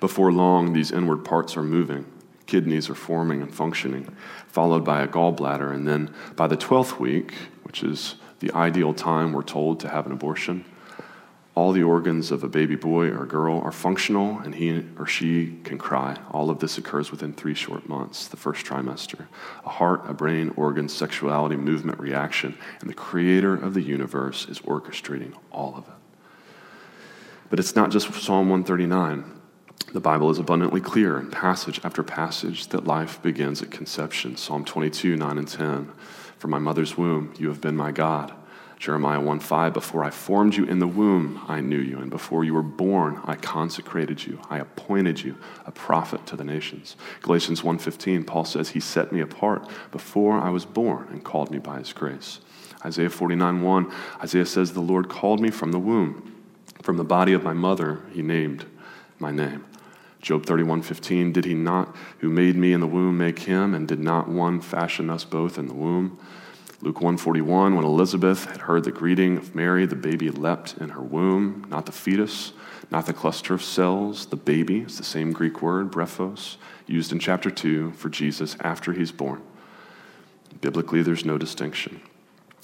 Before 0.00 0.32
long, 0.32 0.72
these 0.72 0.90
inward 0.90 1.22
parts 1.22 1.54
are 1.54 1.62
moving. 1.62 2.06
Kidneys 2.46 2.88
are 2.88 2.94
forming 2.94 3.42
and 3.42 3.54
functioning, 3.54 4.08
followed 4.46 4.86
by 4.86 5.02
a 5.02 5.06
gallbladder. 5.06 5.70
And 5.70 5.86
then 5.86 6.14
by 6.34 6.46
the 6.46 6.56
12th 6.56 6.98
week, 6.98 7.34
which 7.64 7.82
is 7.82 8.14
the 8.38 8.50
ideal 8.52 8.94
time 8.94 9.34
we're 9.34 9.42
told 9.42 9.80
to 9.80 9.90
have 9.90 10.06
an 10.06 10.12
abortion, 10.12 10.64
all 11.58 11.72
the 11.72 11.82
organs 11.82 12.30
of 12.30 12.44
a 12.44 12.48
baby 12.48 12.76
boy 12.76 13.08
or 13.08 13.26
girl 13.26 13.58
are 13.62 13.72
functional 13.72 14.38
and 14.38 14.54
he 14.54 14.84
or 14.96 15.06
she 15.08 15.58
can 15.64 15.76
cry. 15.76 16.16
All 16.30 16.50
of 16.50 16.60
this 16.60 16.78
occurs 16.78 17.10
within 17.10 17.32
three 17.32 17.52
short 17.52 17.88
months, 17.88 18.28
the 18.28 18.36
first 18.36 18.64
trimester. 18.64 19.26
A 19.66 19.68
heart, 19.68 20.08
a 20.08 20.14
brain, 20.14 20.52
organs, 20.54 20.94
sexuality, 20.94 21.56
movement, 21.56 21.98
reaction, 21.98 22.56
and 22.80 22.88
the 22.88 22.94
creator 22.94 23.54
of 23.54 23.74
the 23.74 23.82
universe 23.82 24.46
is 24.48 24.60
orchestrating 24.60 25.34
all 25.50 25.74
of 25.76 25.88
it. 25.88 25.94
But 27.50 27.58
it's 27.58 27.74
not 27.74 27.90
just 27.90 28.14
Psalm 28.14 28.48
139. 28.48 29.24
The 29.92 30.00
Bible 30.00 30.30
is 30.30 30.38
abundantly 30.38 30.80
clear 30.80 31.18
in 31.18 31.28
passage 31.28 31.80
after 31.82 32.04
passage 32.04 32.68
that 32.68 32.86
life 32.86 33.20
begins 33.20 33.62
at 33.62 33.72
conception. 33.72 34.36
Psalm 34.36 34.64
22, 34.64 35.16
9 35.16 35.38
and 35.38 35.48
10. 35.48 35.90
From 36.38 36.52
my 36.52 36.60
mother's 36.60 36.96
womb, 36.96 37.34
you 37.36 37.48
have 37.48 37.60
been 37.60 37.76
my 37.76 37.90
God. 37.90 38.32
Jeremiah 38.78 39.20
1 39.20 39.40
5, 39.40 39.72
before 39.72 40.04
I 40.04 40.10
formed 40.10 40.54
you 40.54 40.64
in 40.64 40.78
the 40.78 40.86
womb, 40.86 41.44
I 41.48 41.60
knew 41.60 41.80
you, 41.80 41.98
and 41.98 42.10
before 42.10 42.44
you 42.44 42.54
were 42.54 42.62
born, 42.62 43.20
I 43.24 43.34
consecrated 43.34 44.24
you. 44.24 44.40
I 44.48 44.58
appointed 44.58 45.20
you 45.22 45.36
a 45.66 45.72
prophet 45.72 46.24
to 46.26 46.36
the 46.36 46.44
nations. 46.44 46.96
Galatians 47.22 47.62
1:15, 47.62 48.24
Paul 48.24 48.44
says, 48.44 48.70
He 48.70 48.80
set 48.80 49.10
me 49.10 49.20
apart 49.20 49.68
before 49.90 50.38
I 50.38 50.50
was 50.50 50.64
born 50.64 51.08
and 51.10 51.24
called 51.24 51.50
me 51.50 51.58
by 51.58 51.78
his 51.78 51.92
grace. 51.92 52.38
Isaiah 52.84 53.10
49 53.10 53.62
1, 53.62 53.92
Isaiah 54.22 54.46
says, 54.46 54.72
The 54.72 54.80
Lord 54.80 55.08
called 55.08 55.40
me 55.40 55.50
from 55.50 55.72
the 55.72 55.80
womb. 55.80 56.36
From 56.82 56.96
the 56.96 57.04
body 57.04 57.32
of 57.32 57.42
my 57.42 57.54
mother, 57.54 58.02
he 58.12 58.22
named 58.22 58.64
my 59.18 59.32
name. 59.32 59.64
Job 60.20 60.46
31:15 60.46 61.32
Did 61.32 61.44
he 61.44 61.54
not 61.54 61.94
who 62.18 62.28
made 62.28 62.56
me 62.56 62.72
in 62.72 62.80
the 62.80 62.86
womb 62.86 63.18
make 63.18 63.40
him 63.40 63.74
and 63.74 63.88
did 63.88 64.00
not 64.00 64.28
one 64.28 64.60
fashion 64.60 65.10
us 65.10 65.24
both 65.24 65.58
in 65.58 65.66
the 65.66 65.74
womb? 65.74 66.18
Luke 66.80 67.00
141, 67.00 67.74
when 67.74 67.84
Elizabeth 67.84 68.44
had 68.44 68.60
heard 68.60 68.84
the 68.84 68.92
greeting 68.92 69.36
of 69.36 69.52
Mary, 69.52 69.84
the 69.84 69.96
baby 69.96 70.30
leapt 70.30 70.76
in 70.78 70.90
her 70.90 71.02
womb, 71.02 71.66
not 71.68 71.86
the 71.86 71.92
fetus, 71.92 72.52
not 72.88 73.04
the 73.04 73.12
cluster 73.12 73.52
of 73.52 73.64
cells, 73.64 74.26
the 74.26 74.36
baby. 74.36 74.82
It's 74.82 74.96
the 74.96 75.02
same 75.02 75.32
Greek 75.32 75.60
word, 75.60 75.90
brephos, 75.90 76.56
used 76.86 77.10
in 77.10 77.18
chapter 77.18 77.50
2 77.50 77.92
for 77.92 78.08
Jesus 78.08 78.56
after 78.60 78.92
he's 78.92 79.10
born. 79.10 79.42
Biblically, 80.60 81.02
there's 81.02 81.24
no 81.24 81.36
distinction. 81.36 82.00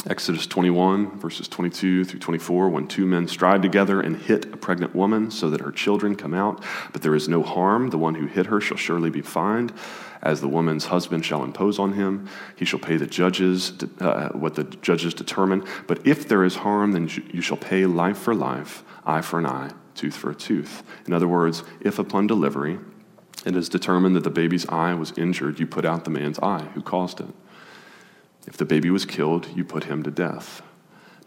Exodus 0.06 0.46
21, 0.46 1.18
verses 1.18 1.48
22 1.48 2.04
through 2.04 2.20
24, 2.20 2.68
when 2.68 2.86
two 2.86 3.06
men 3.06 3.26
stride 3.26 3.62
together 3.62 4.02
and 4.02 4.16
hit 4.16 4.44
a 4.52 4.56
pregnant 4.56 4.94
woman 4.94 5.30
so 5.30 5.48
that 5.48 5.62
her 5.62 5.72
children 5.72 6.14
come 6.14 6.34
out, 6.34 6.62
but 6.92 7.00
there 7.00 7.14
is 7.14 7.26
no 7.26 7.42
harm, 7.42 7.88
the 7.88 7.96
one 7.96 8.14
who 8.14 8.26
hit 8.26 8.46
her 8.46 8.60
shall 8.60 8.76
surely 8.76 9.08
be 9.08 9.22
fined, 9.22 9.72
as 10.20 10.42
the 10.42 10.48
woman's 10.48 10.86
husband 10.86 11.24
shall 11.24 11.42
impose 11.42 11.78
on 11.78 11.94
him. 11.94 12.28
He 12.54 12.66
shall 12.66 12.78
pay 12.78 12.98
the 12.98 13.06
judges 13.06 13.72
uh, 14.00 14.28
what 14.30 14.56
the 14.56 14.64
judges 14.64 15.14
determine. 15.14 15.66
But 15.86 16.06
if 16.06 16.28
there 16.28 16.44
is 16.44 16.56
harm, 16.56 16.92
then 16.92 17.08
you 17.32 17.40
shall 17.40 17.56
pay 17.56 17.86
life 17.86 18.18
for 18.18 18.34
life, 18.34 18.84
eye 19.06 19.22
for 19.22 19.38
an 19.38 19.46
eye, 19.46 19.70
tooth 19.94 20.16
for 20.16 20.30
a 20.30 20.34
tooth. 20.34 20.82
In 21.06 21.14
other 21.14 21.28
words, 21.28 21.62
if 21.80 21.98
upon 21.98 22.26
delivery 22.26 22.78
it 23.46 23.56
is 23.56 23.70
determined 23.70 24.16
that 24.16 24.24
the 24.24 24.30
baby's 24.30 24.66
eye 24.68 24.92
was 24.92 25.12
injured, 25.16 25.60
you 25.60 25.66
put 25.66 25.84
out 25.86 26.04
the 26.04 26.10
man's 26.10 26.38
eye 26.40 26.68
who 26.74 26.82
caused 26.82 27.20
it. 27.20 27.28
If 28.46 28.56
the 28.56 28.64
baby 28.64 28.90
was 28.90 29.04
killed, 29.04 29.48
you 29.54 29.64
put 29.64 29.84
him 29.84 30.02
to 30.02 30.10
death. 30.10 30.62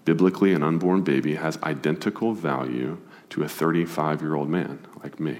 Biblically, 0.06 0.54
an 0.54 0.64
unborn 0.64 1.02
baby 1.02 1.36
has 1.36 1.58
identical 1.64 2.34
value 2.34 2.98
to 3.30 3.44
a 3.44 3.50
35 3.50 4.22
year 4.22 4.36
old 4.36 4.50
man 4.50 4.86
like 5.04 5.20
me. 5.20 5.40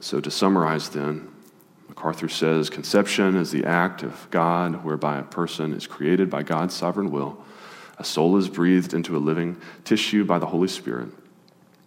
So, 0.00 0.20
to 0.20 0.30
summarize 0.30 0.90
then, 0.90 1.30
MacArthur 1.88 2.28
says 2.28 2.70
conception 2.70 3.36
is 3.36 3.50
the 3.50 3.64
act 3.64 4.02
of 4.02 4.26
God 4.30 4.84
whereby 4.84 5.18
a 5.18 5.22
person 5.22 5.72
is 5.72 5.86
created 5.86 6.30
by 6.30 6.42
God's 6.42 6.74
sovereign 6.74 7.10
will. 7.10 7.42
A 7.98 8.04
soul 8.04 8.36
is 8.36 8.48
breathed 8.48 8.94
into 8.94 9.16
a 9.16 9.18
living 9.18 9.60
tissue 9.84 10.24
by 10.24 10.38
the 10.38 10.46
Holy 10.46 10.68
Spirit. 10.68 11.08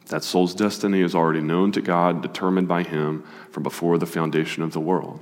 That 0.07 0.23
soul's 0.23 0.55
destiny 0.55 1.01
is 1.01 1.13
already 1.13 1.41
known 1.41 1.71
to 1.73 1.81
God, 1.81 2.21
determined 2.21 2.67
by 2.67 2.83
Him 2.83 3.23
from 3.51 3.63
before 3.63 3.97
the 3.97 4.05
foundation 4.05 4.63
of 4.63 4.71
the 4.71 4.79
world. 4.79 5.19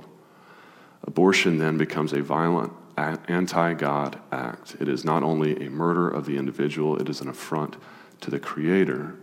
Abortion 1.02 1.58
then 1.58 1.76
becomes 1.76 2.12
a 2.12 2.22
violent, 2.22 2.72
anti 2.96 3.74
God 3.74 4.18
act. 4.32 4.76
It 4.80 4.88
is 4.88 5.04
not 5.04 5.22
only 5.22 5.64
a 5.64 5.70
murder 5.70 6.08
of 6.08 6.26
the 6.26 6.36
individual, 6.36 6.96
it 6.96 7.08
is 7.08 7.20
an 7.20 7.28
affront 7.28 7.76
to 8.20 8.30
the 8.30 8.40
Creator. 8.40 9.16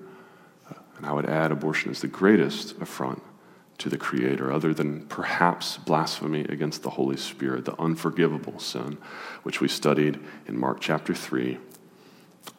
And 0.98 1.06
I 1.06 1.12
would 1.12 1.25
add, 1.25 1.51
abortion 1.51 1.92
is 1.92 2.01
the 2.01 2.08
greatest 2.08 2.80
affront 2.80 3.22
to 3.80 3.89
the 3.89 3.98
Creator, 3.98 4.51
other 4.51 4.74
than 4.74 5.06
perhaps 5.08 5.77
blasphemy 5.77 6.42
against 6.42 6.84
the 6.84 6.92
Holy 6.92 7.18
Spirit, 7.18 7.65
the 7.65 7.80
unforgivable 7.82 8.60
sin, 8.60 8.98
which 9.42 9.60
we 9.60 9.68
studied 9.68 10.20
in 10.48 10.58
Mark 10.58 10.80
chapter 10.80 11.13
3. 11.13 11.58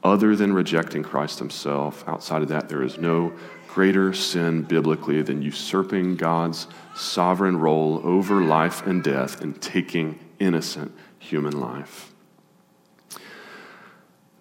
Other 0.03 0.35
than 0.35 0.53
rejecting 0.53 1.03
Christ 1.03 1.39
Himself, 1.39 2.07
outside 2.07 2.43
of 2.43 2.49
that, 2.49 2.69
there 2.69 2.83
is 2.83 2.99
no 2.99 3.33
greater 3.69 4.13
sin 4.13 4.63
biblically 4.63 5.23
than 5.23 5.43
usurping 5.43 6.17
God's 6.17 6.67
sovereign 6.95 7.59
role 7.59 8.01
over 8.05 8.43
life 8.43 8.87
and 8.87 9.03
death 9.03 9.41
and 9.41 9.61
taking 9.61 10.19
innocent 10.39 10.93
human 11.25 11.59
life. 11.59 12.13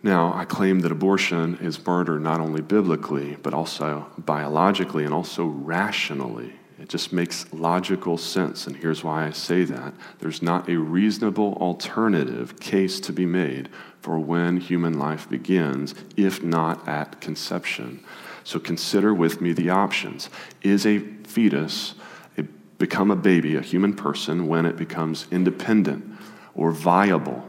Now, 0.03 0.33
I 0.33 0.43
claim 0.43 0.81
that 0.81 0.91
abortion 0.91 1.57
is 1.61 1.85
murder 1.85 2.19
not 2.19 2.41
only 2.41 2.61
biblically, 2.61 3.37
but 3.41 3.53
also 3.53 4.05
biologically 4.17 5.05
and 5.05 5.13
also 5.13 5.45
rationally. 5.45 6.53
It 6.77 6.89
just 6.89 7.13
makes 7.13 7.45
logical 7.53 8.17
sense. 8.17 8.67
And 8.67 8.75
here's 8.75 9.01
why 9.01 9.25
I 9.25 9.31
say 9.31 9.63
that 9.63 9.93
there's 10.19 10.41
not 10.41 10.67
a 10.67 10.75
reasonable 10.75 11.53
alternative 11.61 12.59
case 12.59 12.99
to 13.01 13.13
be 13.13 13.25
made 13.25 13.69
for 14.01 14.19
when 14.19 14.57
human 14.57 14.99
life 14.99 15.29
begins, 15.29 15.95
if 16.17 16.43
not 16.43 16.85
at 16.85 17.21
conception. 17.21 18.03
So 18.43 18.59
consider 18.59 19.13
with 19.13 19.39
me 19.39 19.53
the 19.53 19.69
options. 19.69 20.29
Is 20.61 20.85
a 20.85 20.99
fetus 20.99 21.95
a, 22.37 22.43
become 22.77 23.09
a 23.09 23.15
baby, 23.15 23.55
a 23.55 23.61
human 23.61 23.93
person, 23.93 24.47
when 24.47 24.65
it 24.65 24.75
becomes 24.75 25.27
independent 25.31 26.12
or 26.55 26.71
viable? 26.71 27.47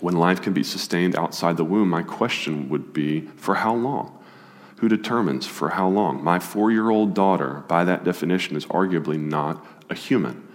When 0.00 0.16
life 0.16 0.40
can 0.40 0.52
be 0.52 0.62
sustained 0.62 1.16
outside 1.16 1.56
the 1.56 1.64
womb, 1.64 1.90
my 1.90 2.02
question 2.02 2.68
would 2.68 2.92
be 2.92 3.22
for 3.36 3.56
how 3.56 3.74
long? 3.74 4.18
Who 4.78 4.88
determines 4.88 5.44
for 5.44 5.70
how 5.70 5.88
long? 5.88 6.22
My 6.22 6.38
four 6.38 6.70
year 6.70 6.90
old 6.90 7.14
daughter, 7.14 7.64
by 7.66 7.84
that 7.84 8.04
definition, 8.04 8.56
is 8.56 8.64
arguably 8.66 9.18
not 9.18 9.64
a 9.90 9.94
human. 9.94 10.46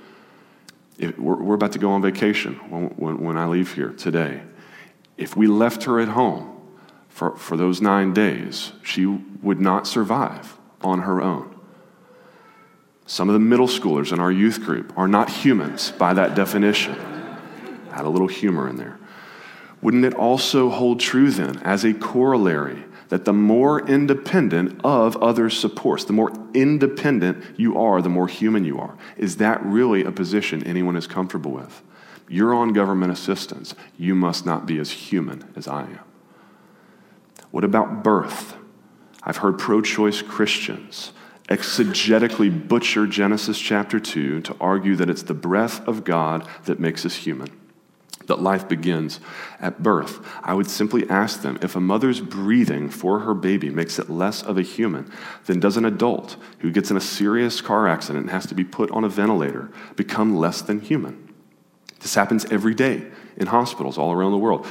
If 0.98 1.17
we're, 1.19 1.36
we're 1.36 1.55
about 1.55 1.74
to 1.74 1.79
go 1.79 1.91
on 1.91 2.01
vacation 2.01 2.55
when, 2.69 2.83
when, 2.92 3.20
when 3.20 3.37
I 3.37 3.48
leave 3.48 3.74
here 3.74 3.89
today. 3.89 4.44
If 5.18 5.35
we 5.35 5.48
left 5.48 5.83
her 5.83 6.00
at 6.00 6.09
home 6.09 6.61
for, 7.09 7.35
for 7.35 7.57
those 7.57 7.81
nine 7.81 8.13
days, 8.13 8.72
she 8.81 9.05
would 9.05 9.59
not 9.59 9.87
survive 9.87 10.57
on 10.81 11.01
her 11.01 11.22
own. 11.22 11.53
Some 13.05 13.27
of 13.27 13.33
the 13.33 13.39
middle 13.39 13.68
schoolers 13.68 14.13
in 14.13 14.20
our 14.20 14.31
youth 14.31 14.61
group 14.61 14.98
are 14.98 15.09
not 15.09 15.29
humans 15.29 15.92
by 15.92 16.13
that 16.13 16.35
definition. 16.35 17.13
Add 17.94 18.06
a 18.06 18.10
little 18.10 18.27
humor 18.27 18.68
in 18.68 18.77
there. 18.77 19.00
Wouldn't 19.82 20.06
it 20.06 20.14
also 20.14 20.70
hold 20.70 21.00
true 21.00 21.29
then, 21.29 21.58
as 21.60 21.84
a 21.84 21.94
corollary, 21.94 22.86
that 23.10 23.25
the 23.25 23.34
more 23.34 23.86
independent 23.88 24.79
of 24.84 25.16
other 25.18 25.50
supports, 25.50 26.06
the 26.06 26.14
more 26.14 26.32
independent 26.53 27.44
you 27.60 27.77
are, 27.77 28.01
the 28.01 28.10
more 28.10 28.27
human 28.27 28.64
you 28.64 28.79
are? 28.79 28.98
Is 29.18 29.38
that 29.38 29.64
really 29.64 30.03
a 30.03 30.12
position 30.12 30.64
anyone 30.64 30.96
is 30.96 31.06
comfortable 31.06 31.51
with? 31.51 31.84
You're 32.29 32.53
on 32.53 32.74
government 32.74 33.12
assistance. 33.12 33.75
You 33.98 34.16
must 34.16 34.46
not 34.46 34.66
be 34.66 34.79
as 34.79 34.90
human 34.90 35.51
as 35.56 35.68
I 35.68 35.84
am. 35.84 36.00
What 37.51 37.64
about 37.64 38.03
birth? 38.03 38.56
I've 39.22 39.38
heard 39.38 39.60
pro 39.60 39.82
choice 39.82 40.22
Christians 40.22 41.12
exegetically 41.50 42.68
butcher 42.68 43.06
Genesis 43.06 43.60
chapter 43.60 44.00
2 44.00 44.42
to 44.42 44.56
argue 44.62 44.96
that 44.96 45.10
it's 45.10 45.24
the 45.24 45.34
breath 45.34 45.86
of 45.88 46.06
God 46.06 46.48
that 46.66 46.79
makes 46.79 47.06
us 47.06 47.16
human 47.16 47.50
that 48.27 48.42
life 48.42 48.68
begins 48.68 49.20
at 49.59 49.83
birth. 49.83 50.20
I 50.44 50.53
would 50.53 50.70
simply 50.70 51.09
ask 51.09 51.42
them 51.42 51.57
if 51.62 51.75
a 51.75 51.81
mother's 51.81 52.22
breathing 52.22 52.90
for 52.90 53.20
her 53.20 53.33
baby 53.33 53.70
makes 53.70 54.00
it 54.00 54.09
less 54.09 54.44
of 54.44 54.57
a 54.57 54.62
human, 54.62 55.12
then 55.46 55.59
does 55.59 55.77
an 55.77 55.86
adult 55.86 56.38
who 56.59 56.72
gets 56.72 56.92
in 56.92 56.98
a 56.98 57.01
serious 57.01 57.62
car 57.62 57.88
accident 57.88 58.24
and 58.24 58.31
has 58.31 58.48
to 58.48 58.55
be 58.55 58.64
put 58.64 58.92
on 58.92 59.03
a 59.03 59.09
ventilator 59.09 59.72
become 59.96 60.36
less 60.36 60.62
than 60.62 60.81
human? 60.81 61.33
This 62.00 62.16
happens 62.16 62.44
every 62.51 62.74
day 62.74 63.07
in 63.38 63.48
hospitals 63.48 63.98
all 63.98 64.12
around 64.12 64.31
the 64.31 64.38
world. 64.38 64.68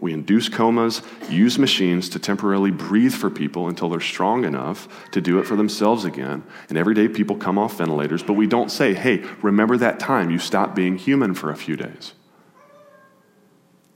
We 0.00 0.12
induce 0.12 0.48
comas, 0.48 1.02
use 1.28 1.58
machines 1.58 2.08
to 2.10 2.18
temporarily 2.18 2.70
breathe 2.70 3.12
for 3.12 3.30
people 3.30 3.68
until 3.68 3.88
they're 3.88 4.00
strong 4.00 4.44
enough 4.44 4.88
to 5.10 5.20
do 5.20 5.40
it 5.40 5.46
for 5.46 5.56
themselves 5.56 6.04
again. 6.04 6.44
And 6.68 6.78
every 6.78 6.94
day 6.94 7.08
people 7.08 7.36
come 7.36 7.58
off 7.58 7.78
ventilators, 7.78 8.22
but 8.22 8.34
we 8.34 8.46
don't 8.46 8.70
say, 8.70 8.94
hey, 8.94 9.24
remember 9.42 9.76
that 9.76 9.98
time 9.98 10.30
you 10.30 10.38
stopped 10.38 10.74
being 10.74 10.96
human 10.96 11.34
for 11.34 11.50
a 11.50 11.56
few 11.56 11.76
days 11.76 12.14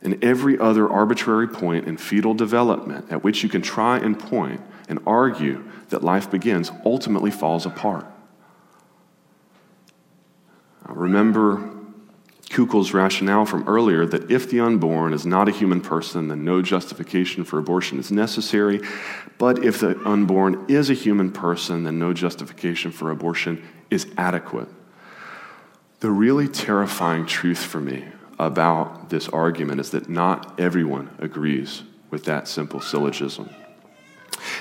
and 0.02 0.22
every 0.22 0.58
other 0.58 0.88
arbitrary 0.88 1.48
point 1.48 1.86
in 1.86 1.96
fetal 1.96 2.34
development 2.34 3.10
at 3.10 3.22
which 3.22 3.42
you 3.42 3.48
can 3.48 3.62
try 3.62 3.98
and 3.98 4.18
point 4.18 4.60
and 4.88 4.98
argue 5.06 5.64
that 5.90 6.02
life 6.02 6.30
begins 6.30 6.70
ultimately 6.84 7.30
falls 7.30 7.66
apart. 7.66 8.06
remember 10.88 11.70
Koukl's 12.50 12.92
rationale 12.92 13.46
from 13.46 13.66
earlier 13.66 14.04
that 14.04 14.30
if 14.30 14.50
the 14.50 14.60
unborn 14.60 15.14
is 15.14 15.24
not 15.24 15.48
a 15.48 15.52
human 15.52 15.80
person, 15.80 16.28
then 16.28 16.44
no 16.44 16.60
justification 16.60 17.44
for 17.44 17.58
abortion 17.58 17.98
is 17.98 18.10
necessary. 18.10 18.80
But 19.38 19.64
if 19.64 19.80
the 19.80 19.98
unborn 20.06 20.66
is 20.68 20.90
a 20.90 20.94
human 20.94 21.32
person, 21.32 21.84
then 21.84 21.98
no 21.98 22.12
justification 22.12 22.92
for 22.92 23.10
abortion 23.10 23.66
is 23.90 24.06
adequate. 24.18 24.68
The 26.00 26.10
really 26.10 26.46
terrifying 26.46 27.24
truth 27.24 27.64
for 27.64 27.80
me 27.80 28.04
about 28.46 29.10
this 29.10 29.28
argument 29.28 29.80
is 29.80 29.90
that 29.90 30.08
not 30.08 30.58
everyone 30.58 31.10
agrees 31.18 31.82
with 32.10 32.24
that 32.24 32.48
simple 32.48 32.80
syllogism. 32.80 33.48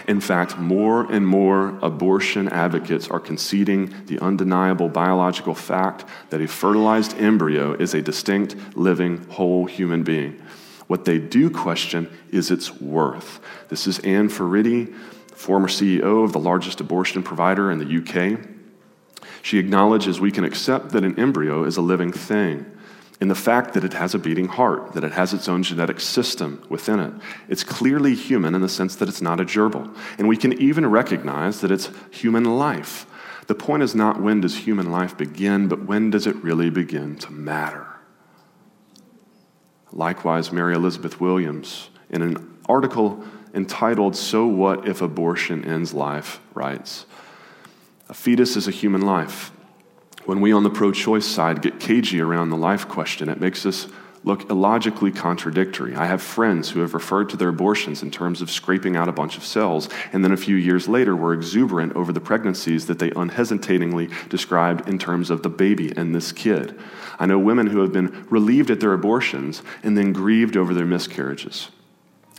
In 0.08 0.22
fact, 0.22 0.58
more 0.58 1.12
and 1.12 1.26
more 1.26 1.78
abortion 1.82 2.48
advocates 2.50 3.08
are 3.08 3.20
conceding 3.20 3.94
the 4.06 4.20
undeniable 4.20 4.89
biological 4.89 5.56
fact 5.56 6.06
that 6.30 6.41
a 6.41 6.48
fertilized 6.48 7.17
embryo 7.17 7.74
is 7.74 7.94
a 7.94 8.02
distinct, 8.02 8.56
living, 8.76 9.26
whole 9.30 9.65
human 9.65 10.04
being. 10.04 10.41
What 10.88 11.06
they 11.06 11.20
do 11.20 11.50
question 11.50 12.10
is 12.32 12.52
its 12.52 12.80
worth. 12.80 13.39
This 13.70 13.88
is 13.88 14.00
Ann 14.00 14.30
Furedi, 14.30 14.94
former 15.34 15.67
CEO 15.67 16.24
of 16.24 16.34
the 16.34 16.39
largest 16.39 16.82
abortion 16.82 17.24
provider 17.24 17.72
in 17.72 17.80
the 17.80 17.98
UK. 17.98 18.39
She 19.41 19.58
acknowledges 19.58 20.20
we 20.20 20.32
can 20.32 20.44
accept 20.44 20.89
that 20.89 21.04
an 21.04 21.17
embryo 21.20 21.63
is 21.63 21.78
a 21.78 21.82
living 21.82 22.12
thing 22.12 22.65
in 23.21 23.27
the 23.27 23.36
fact 23.36 23.75
that 23.75 23.84
it 23.84 23.93
has 23.93 24.15
a 24.15 24.19
beating 24.19 24.47
heart, 24.47 24.93
that 24.93 25.03
it 25.03 25.12
has 25.12 25.31
its 25.31 25.47
own 25.47 25.62
genetic 25.62 25.99
system 25.99 26.65
within 26.69 26.99
it. 26.99 27.13
It's 27.47 27.63
clearly 27.63 28.15
human 28.15 28.55
in 28.55 28.62
the 28.62 28.67
sense 28.67 28.95
that 28.95 29.07
it's 29.07 29.21
not 29.21 29.39
a 29.39 29.45
gerbil. 29.45 29.95
And 30.17 30.27
we 30.27 30.36
can 30.36 30.53
even 30.53 30.88
recognize 30.88 31.62
that 31.62 31.71
it's 31.71 31.91
human 32.10 32.43
life. 32.43 33.05
The 33.45 33.53
point 33.53 33.84
is 33.84 33.93
not 33.93 34.19
when 34.19 34.41
does 34.41 34.57
human 34.57 34.91
life 34.91 35.15
begin, 35.15 35.67
but 35.67 35.86
when 35.86 36.10
does 36.10 36.25
it 36.25 36.36
really 36.38 36.71
begin 36.71 37.15
to 37.17 37.31
matter? 37.31 37.86
Likewise, 39.91 40.51
Mary 40.51 40.73
Elizabeth 40.73 41.21
Williams, 41.21 41.89
in 42.10 42.23
an 42.23 42.60
article 42.67 43.23
entitled 43.53 44.15
So 44.15 44.47
What 44.47 44.88
If 44.88 45.01
Abortion 45.01 45.63
Ends 45.63 45.93
Life, 45.93 46.39
writes 46.55 47.05
A 48.10 48.15
fetus 48.15 48.55
is 48.55 48.67
a 48.67 48.71
human 48.71 49.01
life. 49.01 49.51
When 50.25 50.39
we 50.39 50.51
on 50.51 50.63
the 50.63 50.69
pro 50.69 50.91
choice 50.91 51.25
side 51.25 51.62
get 51.62 51.79
cagey 51.79 52.21
around 52.21 52.49
the 52.49 52.57
life 52.57 52.88
question, 52.88 53.27
it 53.27 53.39
makes 53.39 53.65
us 53.65 53.88
look 54.23 54.49
illogically 54.51 55.12
contradictory. 55.12 55.95
I 55.95 56.05
have 56.05 56.21
friends 56.21 56.69
who 56.69 56.81
have 56.81 56.93
referred 56.93 57.29
to 57.29 57.38
their 57.38 57.49
abortions 57.49 58.03
in 58.03 58.12
terms 58.12 58.41
of 58.41 58.51
scraping 58.51 58.95
out 58.95 59.10
a 59.10 59.13
bunch 59.13 59.36
of 59.36 59.43
cells, 59.43 59.89
and 60.13 60.23
then 60.23 60.31
a 60.31 60.38
few 60.38 60.55
years 60.55 60.88
later 60.88 61.15
were 61.15 61.34
exuberant 61.34 61.95
over 61.95 62.13
the 62.13 62.21
pregnancies 62.21 62.86
that 62.86 62.99
they 62.99 63.12
unhesitatingly 63.15 64.10
described 64.29 64.88
in 64.88 64.99
terms 64.99 65.31
of 65.31 65.41
the 65.41 65.49
baby 65.49 65.91
and 65.97 66.13
this 66.13 66.31
kid. 66.31 66.79
I 67.17 67.25
know 67.25 67.39
women 67.39 67.67
who 67.67 67.79
have 67.79 67.91
been 67.91 68.27
relieved 68.29 68.69
at 68.69 68.79
their 68.79 68.93
abortions 68.93 69.63
and 69.81 69.97
then 69.97 70.13
grieved 70.13 70.55
over 70.55 70.75
their 70.75 70.86
miscarriages. 70.86 71.69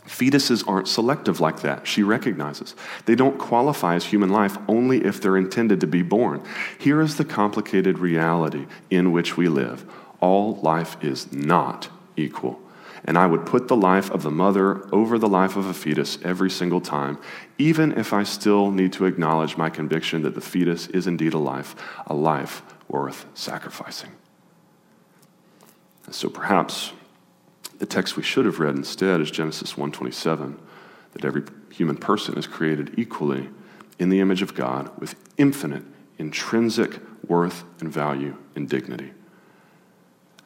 Fetuses 0.05 0.67
aren't 0.67 0.87
selective 0.87 1.39
like 1.39 1.61
that, 1.61 1.87
she 1.87 2.03
recognizes. 2.03 2.75
They 3.05 3.15
don't 3.15 3.39
qualify 3.39 3.95
as 3.95 4.05
human 4.05 4.29
life 4.29 4.57
only 4.67 5.03
if 5.05 5.21
they're 5.21 5.37
intended 5.37 5.79
to 5.81 5.87
be 5.87 6.01
born. 6.01 6.43
Here 6.77 7.01
is 7.01 7.15
the 7.15 7.25
complicated 7.25 7.99
reality 7.99 8.67
in 8.89 9.11
which 9.11 9.37
we 9.37 9.47
live 9.47 9.85
all 10.23 10.55
life 10.61 10.95
is 11.03 11.33
not 11.33 11.89
equal. 12.15 12.57
And 13.03 13.17
I 13.17 13.27
would 13.27 13.45
put 13.45 13.67
the 13.67 13.75
life 13.75 14.09
of 14.09 14.23
the 14.23 14.31
mother 14.31 14.87
over 14.93 15.19
the 15.19 15.27
life 15.27 15.57
of 15.57 15.65
a 15.65 15.73
fetus 15.73 16.17
every 16.23 16.49
single 16.49 16.79
time, 16.79 17.17
even 17.57 17.91
if 17.99 18.13
I 18.13 18.23
still 18.23 18.71
need 18.71 18.93
to 18.93 19.05
acknowledge 19.05 19.57
my 19.57 19.69
conviction 19.69 20.21
that 20.21 20.33
the 20.33 20.39
fetus 20.39 20.87
is 20.87 21.07
indeed 21.07 21.33
a 21.33 21.37
life, 21.37 21.75
a 22.07 22.13
life 22.13 22.61
worth 22.87 23.25
sacrificing. 23.33 24.11
so 26.09 26.29
perhaps 26.29 26.93
the 27.83 27.87
text 27.87 28.15
we 28.15 28.23
should 28.23 28.45
have 28.45 28.61
read 28.61 28.77
instead 28.77 29.19
is 29.19 29.29
Genesis 29.29 29.73
1:27, 29.73 30.57
that 31.11 31.25
every 31.25 31.43
human 31.69 31.97
person 31.97 32.37
is 32.37 32.47
created 32.47 32.93
equally 32.95 33.49
in 33.99 34.07
the 34.07 34.21
image 34.21 34.41
of 34.41 34.55
God 34.55 34.89
with 34.97 35.15
infinite 35.37 35.83
intrinsic 36.17 37.01
worth 37.27 37.65
and 37.81 37.91
value 37.91 38.37
and 38.55 38.69
dignity. 38.69 39.11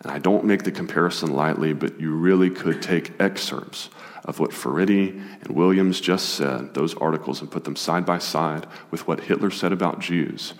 And 0.02 0.12
I 0.12 0.18
don't 0.18 0.46
make 0.46 0.64
the 0.64 0.72
comparison 0.72 1.32
lightly, 1.32 1.74
but 1.74 2.02
you 2.02 2.16
really 2.16 2.50
could 2.50 2.82
take 2.82 3.14
excerpts 3.22 3.92
of 4.26 4.40
what 4.40 4.50
Furedi 4.50 5.10
and 5.44 5.56
Williams 5.56 6.02
just 6.02 6.30
said, 6.30 6.74
those 6.74 6.96
articles, 6.96 7.40
and 7.40 7.52
put 7.52 7.66
them 7.66 7.76
side 7.76 8.04
by 8.04 8.18
side 8.18 8.66
with 8.90 9.08
what 9.08 9.26
Hitler 9.26 9.52
said 9.52 9.72
about 9.72 10.00
Jews, 10.00 10.56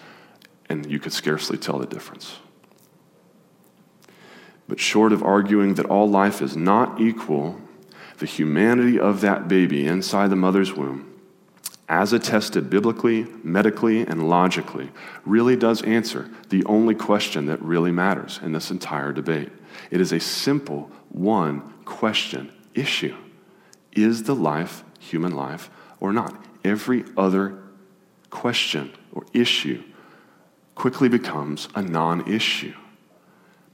and 0.70 0.86
you 0.86 1.00
could 1.00 1.14
scarcely 1.14 1.58
tell 1.58 1.80
the 1.80 1.88
difference. 1.88 2.36
But 4.68 4.80
short 4.80 5.14
of 5.14 5.24
arguing 5.24 5.76
that 5.76 5.86
all 5.86 6.10
life 6.10 6.42
is 6.42 6.58
not 6.58 7.00
equal, 7.00 7.62
the 8.18 8.26
humanity 8.26 9.00
of 9.00 9.22
that 9.22 9.48
baby 9.48 9.88
inside 9.88 10.30
the 10.30 10.36
mother's 10.36 10.74
womb, 10.74 11.14
as 11.88 12.12
attested 12.12 12.70
biblically, 12.70 13.28
medically, 13.44 14.02
and 14.02 14.30
logically, 14.30 14.90
really 15.26 15.56
does 15.56 15.82
answer 15.84 16.30
the 16.50 16.66
only 16.66 16.96
question 16.96 17.46
that 17.46 17.62
really 17.62 17.92
matters 17.92 18.40
in 18.44 18.52
this 18.52 18.72
entire 18.72 19.14
debate. 19.14 19.52
It 19.92 20.02
is 20.02 20.12
a 20.12 20.20
simple 20.20 20.92
one 21.10 21.74
question 21.86 22.52
issue 22.74 23.16
Is 23.94 24.24
the 24.24 24.36
life 24.36 24.84
human 25.00 25.34
life 25.34 25.70
or 26.00 26.12
not? 26.12 26.44
Every 26.64 27.06
other 27.16 27.58
question 28.30 28.92
or 29.14 29.26
issue 29.34 29.84
quickly 30.76 31.08
becomes 31.08 31.70
a 31.76 31.82
non 31.82 32.30
issue. 32.32 32.74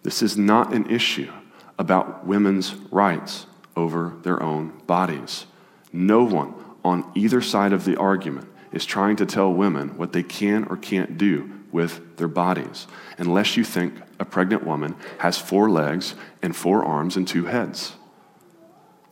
This 0.03 0.21
is 0.21 0.37
not 0.37 0.73
an 0.73 0.89
issue 0.89 1.31
about 1.79 2.27
women's 2.27 2.75
rights 2.91 3.47
over 3.75 4.13
their 4.21 4.43
own 4.43 4.81
bodies. 4.85 5.45
No 5.91 6.23
one 6.23 6.53
on 6.83 7.09
either 7.15 7.41
side 7.41 7.73
of 7.73 7.85
the 7.85 7.95
argument 7.97 8.49
is 8.71 8.85
trying 8.85 9.15
to 9.15 9.25
tell 9.25 9.51
women 9.51 9.97
what 9.97 10.11
they 10.11 10.23
can 10.23 10.65
or 10.65 10.77
can't 10.77 11.17
do 11.17 11.49
with 11.71 12.17
their 12.17 12.27
bodies, 12.27 12.85
unless 13.17 13.57
you 13.57 13.63
think 13.63 13.95
a 14.19 14.25
pregnant 14.25 14.65
woman 14.65 14.95
has 15.19 15.37
four 15.37 15.69
legs 15.69 16.13
and 16.41 16.55
four 16.55 16.83
arms 16.83 17.15
and 17.15 17.27
two 17.27 17.45
heads. 17.45 17.93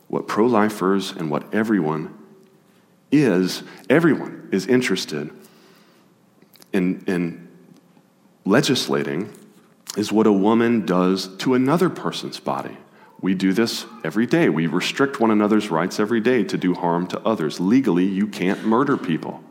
What 0.08 0.28
pro 0.28 0.46
lifers 0.46 1.10
and 1.10 1.30
what 1.30 1.52
everyone 1.52 2.16
is, 3.10 3.62
everyone 3.88 4.48
is 4.52 4.66
interested 4.66 5.30
in, 6.72 7.02
in 7.06 7.48
legislating 8.44 9.32
is 9.96 10.12
what 10.12 10.26
a 10.26 10.32
woman 10.32 10.86
does 10.86 11.28
to 11.38 11.54
another 11.54 11.90
person's 11.90 12.40
body. 12.40 12.76
We 13.20 13.34
do 13.34 13.52
this 13.52 13.86
every 14.02 14.26
day. 14.26 14.48
We 14.48 14.66
restrict 14.66 15.20
one 15.20 15.30
another's 15.30 15.70
rights 15.70 16.00
every 16.00 16.20
day 16.20 16.42
to 16.44 16.58
do 16.58 16.74
harm 16.74 17.06
to 17.08 17.20
others. 17.20 17.60
Legally, 17.60 18.04
you 18.04 18.26
can't 18.26 18.64
murder 18.64 18.96
people, 18.96 19.42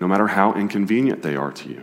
no 0.00 0.06
matter 0.06 0.26
how 0.26 0.52
inconvenient 0.52 1.22
they 1.22 1.34
are 1.34 1.52
to 1.52 1.68
you. 1.68 1.82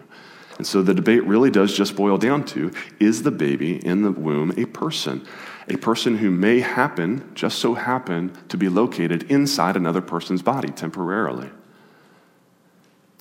And 0.57 0.67
so 0.67 0.83
the 0.83 0.93
debate 0.93 1.23
really 1.23 1.49
does 1.49 1.75
just 1.75 1.95
boil 1.95 2.19
down 2.19 2.45
to 2.45 2.71
is 2.99 3.23
the 3.23 3.31
baby 3.31 3.83
in 3.83 4.03
the 4.03 4.11
womb 4.11 4.53
a 4.57 4.65
person? 4.65 5.25
A 5.67 5.77
person 5.77 6.17
who 6.17 6.29
may 6.29 6.59
happen, 6.59 7.31
just 7.33 7.57
so 7.57 7.73
happen, 7.73 8.37
to 8.49 8.57
be 8.57 8.69
located 8.69 9.23
inside 9.31 9.75
another 9.75 10.01
person's 10.01 10.43
body 10.43 10.69
temporarily. 10.69 11.49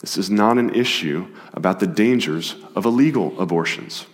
This 0.01 0.19
is 0.19 0.29
not 0.29 0.59
an 0.59 0.75
issue 0.75 1.29
about 1.55 1.81
the 1.81 1.87
dangers 1.87 2.57
of 2.75 2.85
illegal 2.85 3.41
abortions. 3.41 4.07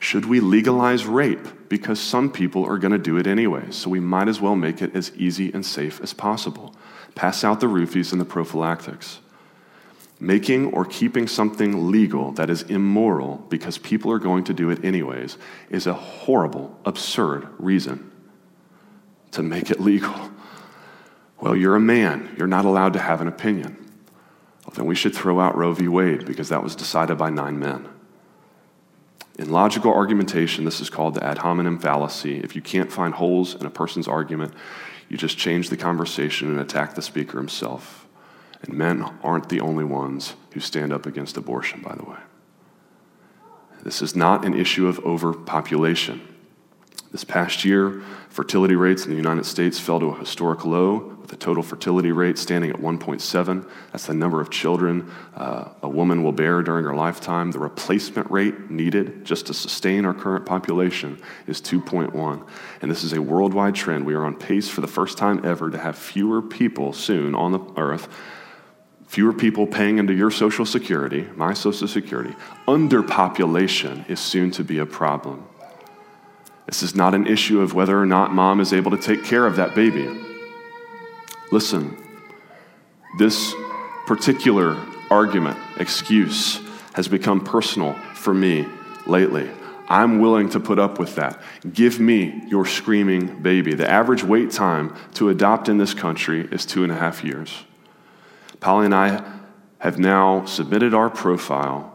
Should 0.00 0.26
we 0.26 0.40
legalize 0.40 1.06
rape? 1.06 1.68
Because 1.68 1.98
some 1.98 2.30
people 2.30 2.64
are 2.64 2.78
going 2.78 2.92
to 2.92 2.98
do 2.98 3.16
it 3.16 3.26
anyway, 3.26 3.70
so 3.70 3.90
we 3.90 4.00
might 4.00 4.28
as 4.28 4.40
well 4.40 4.56
make 4.56 4.82
it 4.82 4.94
as 4.94 5.12
easy 5.16 5.52
and 5.52 5.64
safe 5.64 6.00
as 6.00 6.12
possible. 6.12 6.74
Pass 7.14 7.44
out 7.44 7.60
the 7.60 7.66
roofies 7.66 8.12
and 8.12 8.20
the 8.20 8.24
prophylactics. 8.24 9.20
Making 10.20 10.72
or 10.72 10.84
keeping 10.84 11.26
something 11.26 11.90
legal 11.90 12.32
that 12.32 12.48
is 12.48 12.62
immoral 12.62 13.44
because 13.48 13.78
people 13.78 14.10
are 14.12 14.18
going 14.18 14.44
to 14.44 14.54
do 14.54 14.70
it 14.70 14.84
anyways 14.84 15.36
is 15.68 15.86
a 15.86 15.94
horrible, 15.94 16.78
absurd 16.84 17.48
reason 17.58 18.10
to 19.32 19.42
make 19.42 19.70
it 19.70 19.80
legal. 19.80 20.30
Well, 21.38 21.54
you're 21.54 21.76
a 21.76 21.80
man, 21.80 22.34
you're 22.38 22.46
not 22.46 22.64
allowed 22.64 22.94
to 22.94 22.98
have 22.98 23.20
an 23.20 23.28
opinion. 23.28 23.76
Well, 24.64 24.74
then 24.74 24.86
we 24.86 24.94
should 24.94 25.14
throw 25.14 25.38
out 25.38 25.56
Roe 25.56 25.72
v. 25.72 25.88
Wade 25.88 26.24
because 26.24 26.48
that 26.48 26.62
was 26.62 26.74
decided 26.74 27.18
by 27.18 27.30
nine 27.30 27.58
men. 27.58 27.88
In 29.38 29.50
logical 29.50 29.92
argumentation, 29.92 30.64
this 30.64 30.80
is 30.80 30.88
called 30.88 31.14
the 31.14 31.24
ad 31.24 31.38
hominem 31.38 31.78
fallacy. 31.78 32.38
If 32.38 32.56
you 32.56 32.62
can't 32.62 32.90
find 32.90 33.14
holes 33.14 33.54
in 33.54 33.66
a 33.66 33.70
person's 33.70 34.08
argument, 34.08 34.54
you 35.10 35.18
just 35.18 35.36
change 35.36 35.68
the 35.68 35.76
conversation 35.76 36.48
and 36.48 36.58
attack 36.58 36.94
the 36.94 37.02
speaker 37.02 37.36
himself. 37.36 38.06
And 38.62 38.72
men 38.72 39.02
aren't 39.22 39.50
the 39.50 39.60
only 39.60 39.84
ones 39.84 40.34
who 40.52 40.60
stand 40.60 40.92
up 40.92 41.04
against 41.04 41.36
abortion, 41.36 41.82
by 41.82 41.94
the 41.94 42.04
way. 42.04 42.16
This 43.82 44.00
is 44.00 44.16
not 44.16 44.44
an 44.44 44.54
issue 44.54 44.88
of 44.88 44.98
overpopulation. 45.00 46.26
This 47.12 47.22
past 47.22 47.64
year, 47.64 48.02
fertility 48.30 48.74
rates 48.74 49.04
in 49.04 49.10
the 49.10 49.16
United 49.16 49.44
States 49.44 49.78
fell 49.78 50.00
to 50.00 50.06
a 50.06 50.18
historic 50.18 50.64
low, 50.64 51.15
with 51.26 51.40
the 51.40 51.44
total 51.44 51.60
fertility 51.60 52.12
rate 52.12 52.38
standing 52.38 52.70
at 52.70 52.76
1.7. 52.76 53.68
That's 53.90 54.06
the 54.06 54.14
number 54.14 54.40
of 54.40 54.48
children 54.48 55.10
uh, 55.34 55.70
a 55.82 55.88
woman 55.88 56.22
will 56.22 56.30
bear 56.30 56.62
during 56.62 56.84
her 56.84 56.94
lifetime. 56.94 57.50
The 57.50 57.58
replacement 57.58 58.30
rate 58.30 58.70
needed 58.70 59.24
just 59.24 59.46
to 59.48 59.54
sustain 59.54 60.04
our 60.04 60.14
current 60.14 60.46
population 60.46 61.20
is 61.48 61.60
2.1. 61.60 62.46
And 62.80 62.88
this 62.88 63.02
is 63.02 63.12
a 63.12 63.20
worldwide 63.20 63.74
trend. 63.74 64.06
We 64.06 64.14
are 64.14 64.24
on 64.24 64.36
pace 64.36 64.68
for 64.68 64.82
the 64.82 64.86
first 64.86 65.18
time 65.18 65.44
ever 65.44 65.68
to 65.68 65.78
have 65.78 65.98
fewer 65.98 66.40
people 66.40 66.92
soon 66.92 67.34
on 67.34 67.50
the 67.52 67.60
earth 67.76 68.08
fewer 69.08 69.32
people 69.32 69.68
paying 69.68 69.98
into 69.98 70.12
your 70.12 70.32
Social 70.32 70.66
Security, 70.66 71.28
my 71.36 71.54
Social 71.54 71.86
Security, 71.86 72.34
underpopulation 72.66 74.08
is 74.10 74.18
soon 74.18 74.50
to 74.50 74.64
be 74.64 74.78
a 74.78 74.84
problem. 74.84 75.46
This 76.66 76.82
is 76.82 76.96
not 76.96 77.14
an 77.14 77.24
issue 77.24 77.60
of 77.60 77.72
whether 77.72 77.98
or 77.98 78.04
not 78.04 78.34
mom 78.34 78.58
is 78.58 78.72
able 78.72 78.90
to 78.90 78.96
take 78.96 79.22
care 79.22 79.46
of 79.46 79.54
that 79.56 79.76
baby. 79.76 80.35
Listen, 81.52 81.96
this 83.18 83.54
particular 84.06 84.76
argument, 85.10 85.58
excuse, 85.78 86.60
has 86.94 87.08
become 87.08 87.44
personal 87.44 87.94
for 88.14 88.34
me 88.34 88.66
lately. 89.06 89.48
I'm 89.88 90.18
willing 90.18 90.48
to 90.50 90.60
put 90.60 90.78
up 90.78 90.98
with 90.98 91.14
that. 91.14 91.40
Give 91.72 92.00
me 92.00 92.42
your 92.48 92.66
screaming 92.66 93.42
baby. 93.42 93.74
The 93.74 93.88
average 93.88 94.24
wait 94.24 94.50
time 94.50 94.96
to 95.14 95.28
adopt 95.28 95.68
in 95.68 95.78
this 95.78 95.94
country 95.94 96.48
is 96.50 96.66
two 96.66 96.82
and 96.82 96.90
a 96.90 96.96
half 96.96 97.22
years. 97.22 97.64
Polly 98.58 98.86
and 98.86 98.94
I 98.94 99.22
have 99.78 99.98
now 99.98 100.44
submitted 100.46 100.94
our 100.94 101.10
profile 101.10 101.92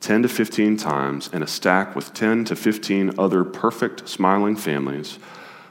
10 0.00 0.22
to 0.22 0.28
15 0.28 0.76
times 0.76 1.28
in 1.32 1.42
a 1.42 1.46
stack 1.46 1.96
with 1.96 2.14
10 2.14 2.44
to 2.44 2.54
15 2.54 3.18
other 3.18 3.42
perfect 3.42 4.08
smiling 4.08 4.54
families 4.54 5.18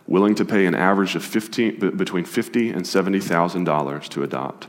willing 0.08 0.36
to 0.36 0.46
pay 0.46 0.66
an 0.66 0.76
average 0.76 1.16
of 1.16 1.24
15, 1.24 1.98
between 1.98 2.26
50 2.26 2.70
and 2.70 2.84
$70,000 2.84 4.10
to 4.10 4.24
adopt 4.24 4.68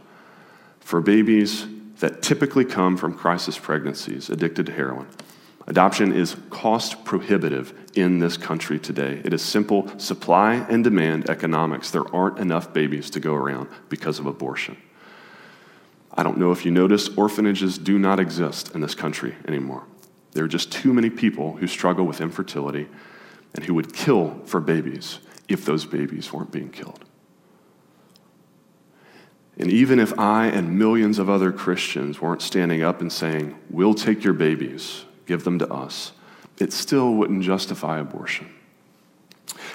for 0.81 1.01
babies 1.01 1.67
that 1.99 2.23
typically 2.23 2.65
come 2.65 2.97
from 2.97 3.15
crisis 3.15 3.59
pregnancies 3.59 4.31
addicted 4.31 4.67
to 4.67 4.73
heroin. 4.73 5.07
Adoption 5.67 6.13
is 6.13 6.37
cost 6.49 7.05
prohibitive 7.05 7.75
in 7.95 8.21
this 8.21 8.37
country 8.37 8.79
today. 8.79 9.21
It 9.25 9.35
is 9.35 9.43
simple 9.43 9.99
supply 9.99 10.55
and 10.69 10.85
demand 10.85 11.29
economics. 11.29 11.91
There 11.91 12.15
aren't 12.15 12.39
enough 12.39 12.73
babies 12.73 13.11
to 13.11 13.21
go 13.21 13.35
around 13.35 13.69
because 13.89 14.21
of 14.21 14.27
abortion. 14.27 14.77
I 16.15 16.23
don't 16.23 16.39
know 16.39 16.53
if 16.53 16.65
you 16.65 16.71
noticed, 16.71 17.19
orphanages 17.19 17.79
do 17.79 17.99
not 17.99 18.21
exist 18.21 18.75
in 18.75 18.81
this 18.81 18.95
country 18.95 19.35
anymore. 19.49 19.85
There 20.33 20.45
are 20.45 20.49
just 20.49 20.71
too 20.71 20.95
many 20.95 21.11
people 21.11 21.57
who 21.57 21.67
struggle 21.67 22.07
with 22.07 22.21
infertility 22.21 22.87
and 23.55 23.65
who 23.65 23.75
would 23.75 23.93
kill 23.93 24.41
for 24.45 24.61
babies 24.61 25.19
if 25.49 25.65
those 25.65 25.85
babies 25.85 26.33
weren't 26.33 26.53
being 26.53 26.71
killed. 26.71 27.05
And 29.59 29.71
even 29.71 29.99
if 29.99 30.19
I 30.19 30.47
and 30.47 30.79
millions 30.79 31.19
of 31.19 31.31
other 31.31 31.51
Christians 31.51 32.21
weren't 32.21 32.43
standing 32.43 32.83
up 32.83 33.01
and 33.01 33.13
saying, 33.13 33.57
We'll 33.71 33.95
take 33.95 34.23
your 34.23 34.35
babies, 34.35 35.05
give 35.25 35.45
them 35.45 35.59
to 35.61 35.73
us, 35.73 36.13
it 36.59 36.73
still 36.73 37.15
wouldn't 37.15 37.43
justify 37.43 37.99
abortion. 37.99 38.53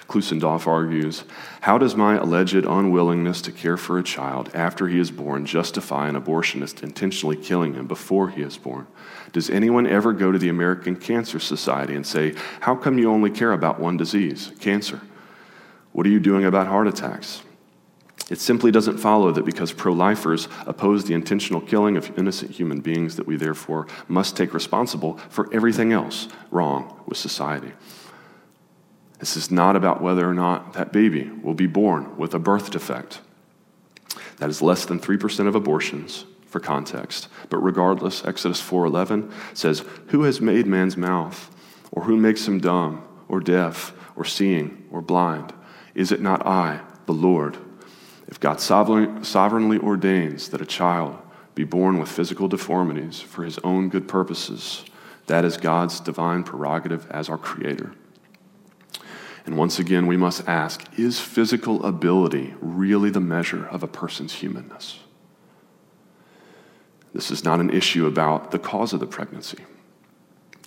Klusendorf 0.08 0.68
argues 0.68 1.24
How 1.62 1.78
does 1.78 1.96
my 1.96 2.16
alleged 2.16 2.66
unwillingness 2.66 3.42
to 3.44 3.52
care 3.52 3.78
for 3.78 3.98
a 3.98 4.04
child 4.04 4.52
after 4.54 4.88
he 4.88 5.00
is 5.00 5.10
born 5.10 5.46
justify 5.46 6.08
an 6.08 6.22
abortionist 6.22 6.84
intentionally 6.84 7.38
killing 7.38 7.74
him 7.74 7.88
before 7.88 8.30
he 8.30 8.42
is 8.42 8.58
born? 8.58 8.86
Does 9.32 9.50
anyone 9.50 9.88
ever 9.88 10.14
go 10.14 10.32
to 10.32 10.38
the 10.38 10.50
American 10.50 10.96
Cancer 10.96 11.40
Society 11.40 11.96
and 11.96 12.06
say, 12.06 12.36
How 12.60 12.76
come 12.76 13.00
you 13.00 13.10
only 13.10 13.32
care 13.32 13.54
about 13.54 13.80
one 13.80 13.98
disease, 13.98 14.52
cancer? 14.60 15.02
What 15.92 16.06
are 16.06 16.10
you 16.10 16.20
doing 16.20 16.46
about 16.46 16.68
heart 16.68 16.88
attacks? 16.88 17.42
It 18.30 18.40
simply 18.40 18.72
doesn't 18.72 18.98
follow 18.98 19.32
that 19.32 19.44
because 19.44 19.74
pro 19.74 19.92
lifers 19.92 20.48
oppose 20.66 21.04
the 21.04 21.14
intentional 21.14 21.60
killing 21.60 21.98
of 21.98 22.18
innocent 22.18 22.52
human 22.52 22.80
beings, 22.80 23.18
that 23.18 23.28
we 23.28 23.36
therefore 23.36 23.88
must 24.08 24.38
take 24.38 24.54
responsible 24.54 25.18
for 25.30 25.54
everything 25.54 25.92
else 25.92 26.30
wrong 26.50 27.02
with 27.06 27.18
society. 27.18 27.74
This 29.20 29.36
is 29.36 29.52
not 29.52 29.76
about 29.76 30.02
whether 30.02 30.28
or 30.28 30.34
not 30.34 30.74
that 30.74 30.94
baby 30.94 31.30
will 31.44 31.54
be 31.54 31.68
born 31.68 32.18
with 32.18 32.34
a 32.34 32.40
birth 32.40 32.72
defect. 32.72 33.20
That 34.38 34.50
is 34.50 34.62
less 34.62 34.86
than 34.86 35.00
3% 35.00 35.48
of 35.48 35.56
abortions 35.56 36.26
for 36.48 36.60
context. 36.60 37.28
But 37.50 37.58
regardless, 37.58 38.24
Exodus 38.26 38.62
4:11 38.62 39.30
says, 39.54 39.84
"Who 40.08 40.24
has 40.24 40.42
made 40.42 40.68
man's 40.68 40.98
mouth, 40.98 41.54
or 41.92 42.06
who 42.06 42.18
makes 42.18 42.48
him 42.48 42.60
dumb, 42.60 43.02
or 43.28 43.40
deaf, 43.42 43.94
or 44.16 44.26
seeing, 44.26 44.86
or 44.90 45.02
blind? 45.02 45.54
Is 45.94 46.12
it 46.12 46.22
not 46.22 46.46
I, 46.46 46.82
the 47.06 47.14
Lord?" 47.14 47.58
If 48.28 48.40
God 48.40 48.62
sovereignly 48.62 49.78
ordains 49.78 50.50
that 50.50 50.62
a 50.62 50.66
child 50.66 51.18
be 51.54 51.66
born 51.66 52.00
with 52.00 52.10
physical 52.10 52.48
deformities 52.48 53.20
for 53.20 53.44
his 53.44 53.60
own 53.60 53.90
good 53.90 54.08
purposes, 54.08 54.86
that 55.28 55.44
is 55.44 55.58
God's 55.58 56.00
divine 56.00 56.44
prerogative 56.44 57.06
as 57.12 57.28
our 57.28 57.38
creator. 57.38 57.92
And 59.46 59.58
once 59.58 59.80
again, 59.80 60.08
we 60.08 60.18
must 60.18 60.48
ask 60.48 60.88
is 60.98 61.20
physical 61.20 61.84
ability 61.84 62.54
really 62.62 63.10
the 63.10 63.20
measure 63.20 63.66
of 63.66 63.84
a 63.84 63.88
person's 63.88 64.36
humanness? 64.36 65.00
This 67.14 67.32
is 67.32 67.44
not 67.44 67.60
an 67.60 67.70
issue 67.70 68.06
about 68.06 68.52
the 68.52 68.60
cause 68.60 68.94
of 68.94 69.02
the 69.02 69.08
pregnancy. 69.08 69.58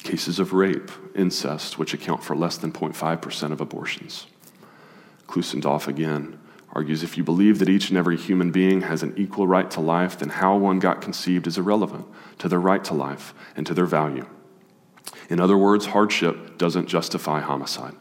Cases 0.03 0.39
of 0.39 0.53
rape, 0.53 0.91
incest, 1.15 1.79
which 1.79 1.95
account 1.95 2.23
for 2.23 2.37
less 2.37 2.59
than 2.59 2.73
0.5% 2.73 3.53
of 3.53 3.61
abortions. 3.63 4.27
Klusendorf 5.35 5.89
again 5.89 6.39
argues 6.71 7.03
if 7.03 7.19
you 7.19 7.25
believe 7.25 7.59
that 7.59 7.69
each 7.69 7.89
and 7.89 7.99
every 7.99 8.17
human 8.17 8.53
being 8.53 8.83
has 8.83 9.03
an 9.03 9.13
equal 9.17 9.49
right 9.49 9.69
to 9.73 9.81
life, 9.81 10.17
then 10.17 10.29
how 10.29 10.57
one 10.57 10.79
got 10.79 11.03
conceived 11.03 11.49
is 11.49 11.59
irrelevant 11.59 12.07
to 12.39 12.49
their 12.49 12.61
right 12.61 12.85
to 12.85 12.95
life 12.95 13.35
and 13.57 13.67
to 13.67 13.75
their 13.75 13.85
value. 13.85 14.27
In 15.29 15.41
other 15.41 15.57
words, 15.59 15.87
hardship 15.87 16.57
doesn't 16.57 16.87
justify 16.87 17.41
homicide. 17.41 17.97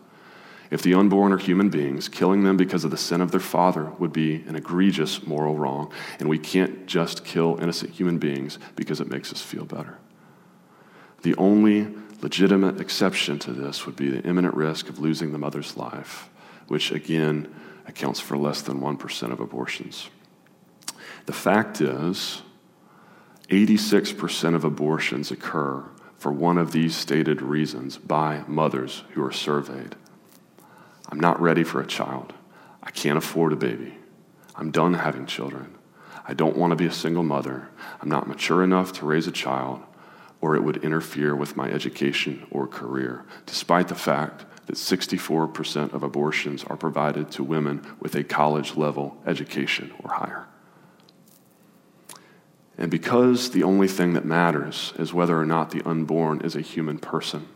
If 0.70 0.84
the 0.84 0.94
unborn 0.94 1.34
are 1.34 1.40
human 1.40 1.70
beings, 1.70 2.08
killing 2.08 2.44
them 2.44 2.56
because 2.56 2.84
of 2.84 2.92
the 2.92 2.98
sin 2.98 3.20
of 3.20 3.32
their 3.32 3.40
father 3.40 3.86
would 3.98 4.14
be 4.14 4.44
an 4.48 4.56
egregious 4.56 5.26
moral 5.26 5.56
wrong, 5.56 5.92
and 6.20 6.30
we 6.30 6.38
can't 6.38 6.86
just 6.86 7.26
kill 7.26 7.58
innocent 7.60 7.94
human 7.94 8.20
beings 8.20 8.60
because 8.76 9.02
it 9.02 9.10
makes 9.10 9.34
us 9.34 9.42
feel 9.42 9.66
better. 9.66 9.98
The 11.24 11.36
only 11.36 11.88
legitimate 12.22 12.80
exception 12.80 13.40
to 13.40 13.54
this 13.54 13.88
would 13.88 13.96
be 13.96 14.10
the 14.10 14.22
imminent 14.22 14.54
risk 14.54 14.88
of 14.88 15.00
losing 15.00 15.32
the 15.32 15.40
mother's 15.40 15.76
life, 15.76 16.30
which 16.74 16.92
again 16.92 17.48
accounts 17.86 18.20
for 18.20 18.36
less 18.36 18.64
than 18.64 18.82
1% 18.82 19.32
of 19.32 19.40
abortions. 19.40 20.10
The 21.28 21.32
fact 21.32 21.80
is, 21.82 22.42
86% 23.50 24.56
of 24.56 24.64
abortions 24.64 25.30
occur 25.30 25.84
for 26.18 26.32
one 26.32 26.58
of 26.58 26.72
these 26.72 26.96
stated 26.96 27.44
reasons 27.44 28.00
by 28.00 28.44
mothers 28.48 29.04
who 29.12 29.24
are 29.24 29.32
surveyed. 29.32 29.96
I'm 31.10 31.20
not 31.20 31.40
ready 31.40 31.64
for 31.64 31.80
a 31.80 31.86
child. 31.86 32.34
I 32.82 32.90
can't 32.90 33.20
afford 33.20 33.54
a 33.54 33.56
baby. 33.56 33.94
I'm 34.56 34.72
done 34.72 34.96
having 34.96 35.28
children. 35.28 35.76
I 36.26 36.34
don't 36.34 36.58
want 36.58 36.72
to 36.72 36.76
be 36.76 36.88
a 36.88 36.92
single 36.92 37.22
mother. 37.22 37.70
I'm 38.02 38.10
not 38.10 38.28
mature 38.28 38.64
enough 38.64 38.94
to 38.94 39.06
raise 39.06 39.28
a 39.28 39.32
child, 39.32 39.84
or 40.42 40.56
it 40.56 40.64
would 40.64 40.84
interfere 40.84 41.36
with 41.36 41.56
my 41.56 41.70
education 41.70 42.48
or 42.50 42.66
career, 42.66 43.26
despite 43.46 43.90
the 43.90 43.94
fact 44.10 44.46
that 44.66 44.76
64% 44.76 45.94
of 45.94 46.04
abortions 46.04 46.64
are 46.66 46.78
provided 46.78 47.32
to 47.32 47.44
women 47.44 47.86
with 48.00 48.16
a 48.16 48.24
college 48.24 48.76
level 48.76 49.18
education 49.26 49.94
or 50.04 50.14
higher. 50.14 50.48
And 52.78 52.90
because 52.90 53.52
the 53.52 53.64
only 53.64 53.88
thing 53.88 54.14
that 54.14 54.26
matters 54.26 54.94
is 54.98 55.14
whether 55.14 55.40
or 55.40 55.46
not 55.46 55.72
the 55.72 55.88
unborn 55.88 56.42
is 56.42 56.56
a 56.56 56.62
human 56.62 56.98
person, 56.98 57.48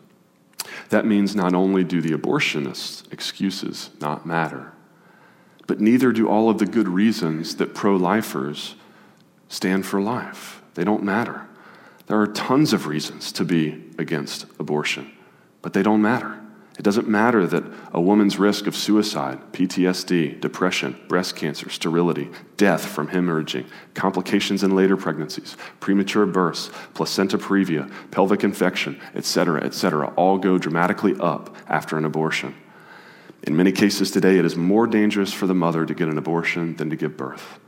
that 0.89 1.06
means 1.06 1.36
not 1.36 1.54
only 1.54 1.84
do 1.84 2.02
the 2.02 2.12
abortionists' 2.12 3.12
excuses 3.12 3.89
not 4.00 4.26
matter, 4.26 4.74
but 5.65 5.82
neither 5.82 6.12
do 6.12 6.30
all 6.30 6.50
of 6.50 6.60
the 6.60 6.65
good 6.65 6.88
reasons 6.88 7.56
that 7.58 7.74
pro 7.74 7.96
lifers 7.96 8.76
stand 9.50 9.86
for 9.86 10.02
life. 10.02 10.62
They 10.76 10.84
don't 10.84 11.04
matter. 11.04 11.48
There 12.08 12.20
are 12.22 12.28
tons 12.28 12.72
of 12.72 12.88
reasons 12.88 13.32
to 13.34 13.43
be 13.43 13.84
against 13.98 14.46
abortion, 14.60 15.12
but 15.62 15.74
they 15.74 15.84
don't 15.84 16.02
matter. 16.02 16.39
It 16.78 16.84
doesn't 16.84 17.08
matter 17.08 17.48
that 17.48 17.63
a 17.92 18.00
woman's 18.00 18.38
risk 18.38 18.68
of 18.68 18.76
suicide, 18.76 19.40
PTSD, 19.52 20.40
depression, 20.40 20.96
breast 21.08 21.36
cancer, 21.36 21.70
sterility, 21.70 22.30
death 22.56 22.86
from 22.86 23.08
hemorrhaging, 23.08 23.66
complications 23.96 24.63
in 24.63 24.76
later 24.76 24.96
pregnancies, 24.96 25.58
premature 25.80 26.28
births, 26.28 26.70
placenta 26.94 27.40
previa, 27.40 27.92
pelvic 28.12 28.44
infection, 28.44 29.02
etc., 29.16 29.63
etc., 29.63 30.13
all 30.16 30.38
go 30.38 30.60
dramatically 30.60 31.16
up 31.20 31.56
after 31.68 31.98
an 31.98 32.06
abortion. 32.06 32.54
In 33.42 33.58
many 33.58 33.72
cases 33.72 34.12
today, 34.12 34.38
it 34.38 34.46
is 34.46 34.56
more 34.56 34.86
dangerous 34.86 35.34
for 35.34 35.48
the 35.48 35.56
mother 35.56 35.84
to 35.84 35.96
get 35.96 36.10
an 36.10 36.18
abortion 36.20 36.76
than 36.76 36.92
to 36.92 36.96
give 36.96 37.18
birth. 37.18 37.60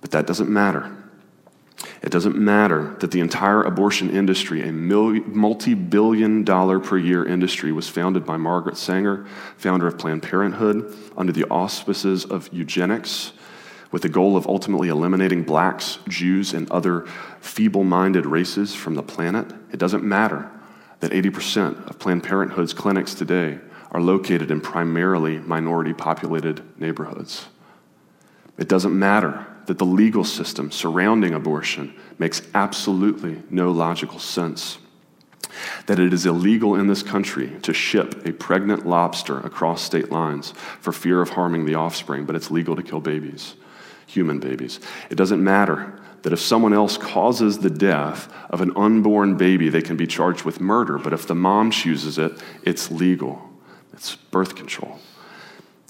But 0.00 0.10
that 0.10 0.26
doesn't 0.26 0.48
matter 0.48 1.05
it 2.02 2.10
doesn't 2.10 2.36
matter 2.36 2.96
that 3.00 3.10
the 3.10 3.20
entire 3.20 3.62
abortion 3.62 4.10
industry, 4.10 4.66
a 4.66 4.72
multi 4.72 5.74
billion 5.74 6.44
dollar 6.44 6.80
per 6.80 6.96
year 6.96 7.24
industry, 7.24 7.72
was 7.72 7.88
founded 7.88 8.24
by 8.24 8.36
Margaret 8.36 8.76
Sanger, 8.76 9.26
founder 9.56 9.86
of 9.86 9.98
Planned 9.98 10.22
Parenthood, 10.22 10.94
under 11.16 11.32
the 11.32 11.44
auspices 11.44 12.24
of 12.24 12.48
eugenics, 12.52 13.32
with 13.90 14.02
the 14.02 14.08
goal 14.08 14.36
of 14.36 14.46
ultimately 14.46 14.88
eliminating 14.88 15.42
blacks, 15.42 15.98
Jews, 16.08 16.54
and 16.54 16.70
other 16.70 17.06
feeble 17.40 17.84
minded 17.84 18.24
races 18.24 18.74
from 18.74 18.94
the 18.94 19.02
planet. 19.02 19.52
It 19.70 19.78
doesn't 19.78 20.02
matter 20.04 20.50
that 21.00 21.12
80% 21.12 21.88
of 21.88 21.98
Planned 21.98 22.22
Parenthood's 22.22 22.72
clinics 22.72 23.14
today 23.14 23.58
are 23.92 24.00
located 24.00 24.50
in 24.50 24.60
primarily 24.60 25.38
minority 25.38 25.92
populated 25.92 26.62
neighborhoods. 26.80 27.46
It 28.58 28.68
doesn't 28.68 28.98
matter 28.98 29.46
that 29.66 29.78
the 29.78 29.84
legal 29.84 30.24
system 30.24 30.70
surrounding 30.70 31.34
abortion 31.34 31.94
makes 32.18 32.42
absolutely 32.54 33.42
no 33.50 33.70
logical 33.70 34.18
sense. 34.18 34.78
That 35.86 35.98
it 35.98 36.12
is 36.12 36.26
illegal 36.26 36.74
in 36.74 36.86
this 36.86 37.02
country 37.02 37.56
to 37.62 37.72
ship 37.72 38.26
a 38.26 38.32
pregnant 38.32 38.86
lobster 38.86 39.38
across 39.40 39.82
state 39.82 40.10
lines 40.10 40.52
for 40.80 40.92
fear 40.92 41.20
of 41.22 41.30
harming 41.30 41.64
the 41.64 41.74
offspring, 41.74 42.24
but 42.24 42.36
it's 42.36 42.50
legal 42.50 42.76
to 42.76 42.82
kill 42.82 43.00
babies, 43.00 43.54
human 44.06 44.38
babies. 44.38 44.80
It 45.10 45.14
doesn't 45.14 45.42
matter 45.42 45.98
that 46.22 46.32
if 46.32 46.40
someone 46.40 46.72
else 46.72 46.98
causes 46.98 47.58
the 47.58 47.70
death 47.70 48.32
of 48.50 48.60
an 48.60 48.72
unborn 48.76 49.36
baby, 49.36 49.68
they 49.68 49.82
can 49.82 49.96
be 49.96 50.06
charged 50.06 50.44
with 50.44 50.60
murder, 50.60 50.98
but 50.98 51.12
if 51.12 51.26
the 51.26 51.34
mom 51.34 51.70
chooses 51.70 52.18
it, 52.18 52.32
it's 52.62 52.90
legal. 52.90 53.48
It's 53.92 54.16
birth 54.16 54.56
control. 54.56 54.98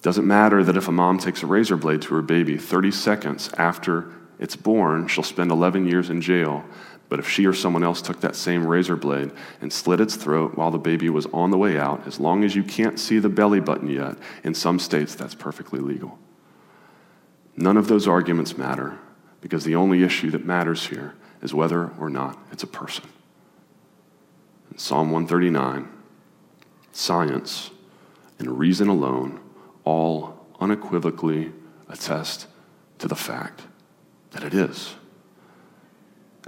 Doesn't 0.07 0.25
matter 0.25 0.63
that 0.63 0.77
if 0.77 0.87
a 0.87 0.93
mom 0.93 1.19
takes 1.19 1.43
a 1.43 1.49
razor 1.49 1.77
blade 1.77 2.01
to 2.03 2.15
her 2.15 2.23
baby 2.23 2.57
30 2.57 2.93
seconds 2.93 3.51
after 3.59 4.09
it's 4.39 4.55
born, 4.55 5.09
she'll 5.09 5.25
spend 5.25 5.51
11 5.51 5.89
years 5.89 6.11
in 6.11 6.21
jail. 6.21 6.65
But 7.09 7.19
if 7.19 7.29
she 7.29 7.45
or 7.45 7.53
someone 7.53 7.83
else 7.83 8.01
took 8.01 8.21
that 8.21 8.37
same 8.37 8.65
razor 8.65 8.95
blade 8.95 9.33
and 9.61 9.73
slit 9.73 10.01
its 10.01 10.15
throat 10.15 10.57
while 10.57 10.71
the 10.71 10.79
baby 10.79 11.11
was 11.11 11.27
on 11.33 11.51
the 11.51 11.59
way 11.59 11.77
out, 11.77 12.07
as 12.07 12.21
long 12.21 12.45
as 12.45 12.55
you 12.55 12.63
can't 12.63 13.01
see 13.01 13.19
the 13.19 13.29
belly 13.29 13.59
button 13.59 13.91
yet, 13.91 14.17
in 14.45 14.55
some 14.55 14.79
states 14.79 15.17
that's 15.17 15.35
perfectly 15.35 15.81
legal. 15.81 16.17
None 17.57 17.77
of 17.77 17.89
those 17.89 18.07
arguments 18.07 18.57
matter 18.57 19.01
because 19.41 19.65
the 19.65 19.75
only 19.75 20.05
issue 20.05 20.31
that 20.31 20.47
matters 20.47 20.87
here 20.87 21.17
is 21.43 21.53
whether 21.53 21.91
or 21.99 22.11
not 22.11 22.39
it's 22.53 22.63
a 22.63 22.69
person. 22.69 23.09
In 24.71 24.79
Psalm 24.79 25.11
139, 25.11 25.89
science 26.93 27.73
and 28.39 28.57
reason 28.57 28.87
alone 28.87 29.41
all 29.87 30.47
unequivocally 30.61 31.53
attest 31.89 32.49
to 32.99 33.09
the 33.09 33.15
fact 33.15 33.63
that 34.33 34.43
it 34.43 34.53
is. 34.53 34.97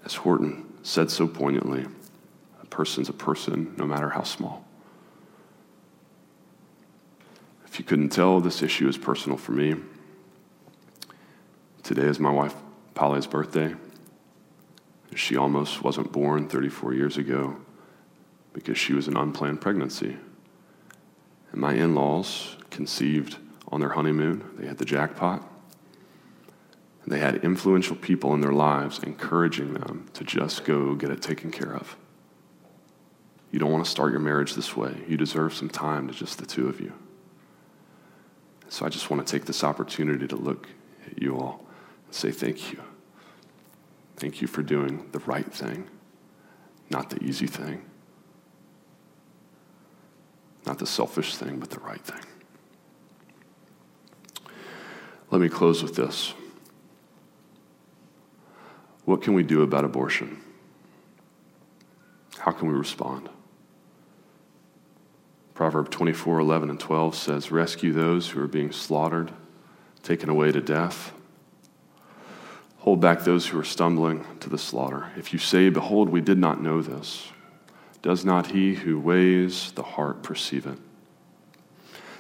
As 0.05 0.16
Horton 0.16 0.66
said 0.83 1.11
so 1.11 1.27
poignantly, 1.27 1.87
a 2.61 2.66
person's 2.66 3.09
a 3.09 3.12
person 3.14 3.74
no 3.79 3.87
matter 3.87 4.11
how 4.11 4.24
small. 4.24 4.66
If 7.64 7.79
you 7.79 7.85
couldn't 7.85 8.11
tell, 8.11 8.40
this 8.40 8.62
issue 8.62 8.88
is 8.88 8.98
personal 8.98 9.38
for 9.38 9.53
me. 9.53 9.77
Today 11.83 12.03
is 12.03 12.18
my 12.18 12.31
wife 12.31 12.55
Polly's 12.94 13.27
birthday. 13.27 13.74
She 15.14 15.37
almost 15.37 15.83
wasn't 15.83 16.12
born 16.12 16.48
34 16.48 16.94
years 16.94 17.16
ago 17.16 17.57
because 18.53 18.77
she 18.77 18.92
was 18.92 19.07
an 19.07 19.16
unplanned 19.16 19.61
pregnancy. 19.61 20.16
And 21.53 21.61
my 21.61 21.74
in 21.74 21.94
laws 21.94 22.57
conceived 22.78 23.38
on 23.72 23.80
their 23.80 23.88
honeymoon, 23.88 24.48
they 24.56 24.68
had 24.68 24.78
the 24.78 24.84
jackpot. 24.84 25.42
They 27.08 27.18
had 27.18 27.42
influential 27.42 27.96
people 27.96 28.34
in 28.34 28.40
their 28.40 28.52
lives 28.52 29.00
encouraging 29.00 29.74
them 29.74 30.06
to 30.12 30.22
just 30.22 30.64
go 30.64 30.94
get 30.94 31.10
it 31.10 31.20
taken 31.20 31.50
care 31.50 31.74
of. 31.74 31.96
You 33.50 33.58
don't 33.58 33.72
want 33.72 33.84
to 33.84 33.90
start 33.90 34.12
your 34.12 34.20
marriage 34.20 34.54
this 34.54 34.76
way. 34.76 34.94
You 35.08 35.16
deserve 35.16 35.54
some 35.54 35.68
time 35.68 36.06
to 36.06 36.14
just 36.14 36.38
the 36.38 36.46
two 36.46 36.68
of 36.68 36.80
you. 36.80 36.92
So 38.68 38.86
I 38.86 38.90
just 38.90 39.10
want 39.10 39.26
to 39.26 39.28
take 39.28 39.46
this 39.46 39.64
opportunity 39.64 40.28
to 40.28 40.36
look 40.36 40.68
at 41.04 41.20
you 41.20 41.36
all 41.36 41.66
and 42.06 42.14
say 42.14 42.30
thank 42.30 42.70
you. 42.70 42.80
Thank 44.18 44.40
you 44.40 44.46
for 44.46 44.62
doing 44.62 45.08
the 45.10 45.18
right 45.20 45.52
thing, 45.52 45.88
not 46.90 47.10
the 47.10 47.20
easy 47.24 47.48
thing, 47.48 47.82
not 50.64 50.78
the 50.78 50.86
selfish 50.86 51.34
thing, 51.34 51.58
but 51.58 51.70
the 51.70 51.80
right 51.80 52.02
thing. 52.02 52.22
Let 55.30 55.40
me 55.40 55.48
close 55.48 55.82
with 55.82 55.94
this. 55.94 56.34
What 59.04 59.22
can 59.22 59.34
we 59.34 59.42
do 59.42 59.62
about 59.62 59.84
abortion? 59.84 60.42
How 62.38 62.52
can 62.52 62.68
we 62.68 62.74
respond? 62.74 63.28
Proverb 65.54 65.90
24, 65.90 66.38
11, 66.38 66.70
and 66.70 66.78
12 66.78 67.14
says, 67.14 67.50
Rescue 67.50 67.92
those 67.92 68.30
who 68.30 68.40
are 68.40 68.46
being 68.46 68.70
slaughtered, 68.70 69.32
taken 70.02 70.28
away 70.28 70.52
to 70.52 70.60
death. 70.60 71.12
Hold 72.78 73.00
back 73.00 73.24
those 73.24 73.48
who 73.48 73.58
are 73.58 73.64
stumbling 73.64 74.24
to 74.40 74.48
the 74.48 74.56
slaughter. 74.56 75.10
If 75.16 75.32
you 75.32 75.38
say, 75.38 75.68
Behold, 75.68 76.08
we 76.08 76.20
did 76.20 76.38
not 76.38 76.62
know 76.62 76.80
this, 76.80 77.28
does 78.02 78.24
not 78.24 78.52
he 78.52 78.74
who 78.74 79.00
weighs 79.00 79.72
the 79.72 79.82
heart 79.82 80.22
perceive 80.22 80.66
it? 80.66 80.78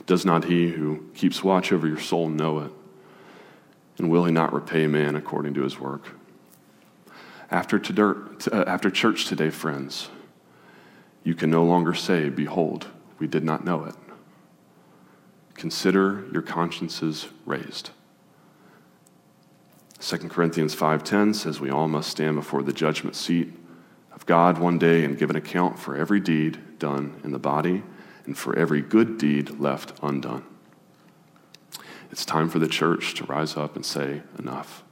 Does 0.04 0.24
not 0.24 0.46
he 0.46 0.70
who 0.70 1.08
keeps 1.14 1.44
watch 1.44 1.70
over 1.70 1.86
your 1.86 2.00
soul 2.00 2.28
know 2.28 2.58
it? 2.60 2.72
And 3.98 4.10
will 4.10 4.24
he 4.24 4.32
not 4.32 4.52
repay 4.52 4.86
man 4.86 5.16
according 5.16 5.54
to 5.54 5.62
his 5.62 5.78
work? 5.78 6.14
After, 7.50 7.80
uh, 7.80 8.64
after 8.66 8.90
church 8.90 9.26
today, 9.26 9.50
friends, 9.50 10.08
you 11.24 11.34
can 11.34 11.50
no 11.50 11.64
longer 11.64 11.94
say, 11.94 12.28
Behold, 12.28 12.86
we 13.18 13.26
did 13.26 13.44
not 13.44 13.64
know 13.64 13.84
it. 13.84 13.94
Consider 15.54 16.24
your 16.32 16.42
consciences 16.42 17.28
raised. 17.44 17.90
2 20.00 20.28
Corinthians 20.28 20.76
5:10 20.76 21.34
says 21.34 21.60
we 21.60 21.70
all 21.70 21.88
must 21.88 22.08
stand 22.08 22.36
before 22.36 22.62
the 22.62 22.72
judgment 22.72 23.16
seat 23.16 23.52
of 24.12 24.24
God 24.26 24.58
one 24.58 24.78
day 24.78 25.04
and 25.04 25.18
give 25.18 25.30
an 25.30 25.36
account 25.36 25.76
for 25.78 25.96
every 25.96 26.20
deed 26.20 26.78
done 26.78 27.20
in 27.24 27.32
the 27.32 27.38
body 27.40 27.82
and 28.24 28.38
for 28.38 28.56
every 28.56 28.80
good 28.80 29.18
deed 29.18 29.58
left 29.58 29.92
undone. 30.00 30.44
It's 32.10 32.24
time 32.24 32.48
for 32.48 32.58
the 32.58 32.68
church 32.68 33.14
to 33.14 33.24
rise 33.24 33.56
up 33.56 33.76
and 33.76 33.84
say 33.84 34.22
enough. 34.38 34.82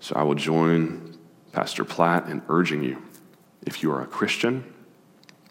So 0.00 0.14
I 0.16 0.22
will 0.22 0.34
join 0.34 1.18
Pastor 1.52 1.84
Platt 1.84 2.28
in 2.28 2.42
urging 2.48 2.84
you 2.84 3.02
if 3.66 3.82
you 3.82 3.90
are 3.90 4.02
a 4.02 4.06
Christian 4.06 4.74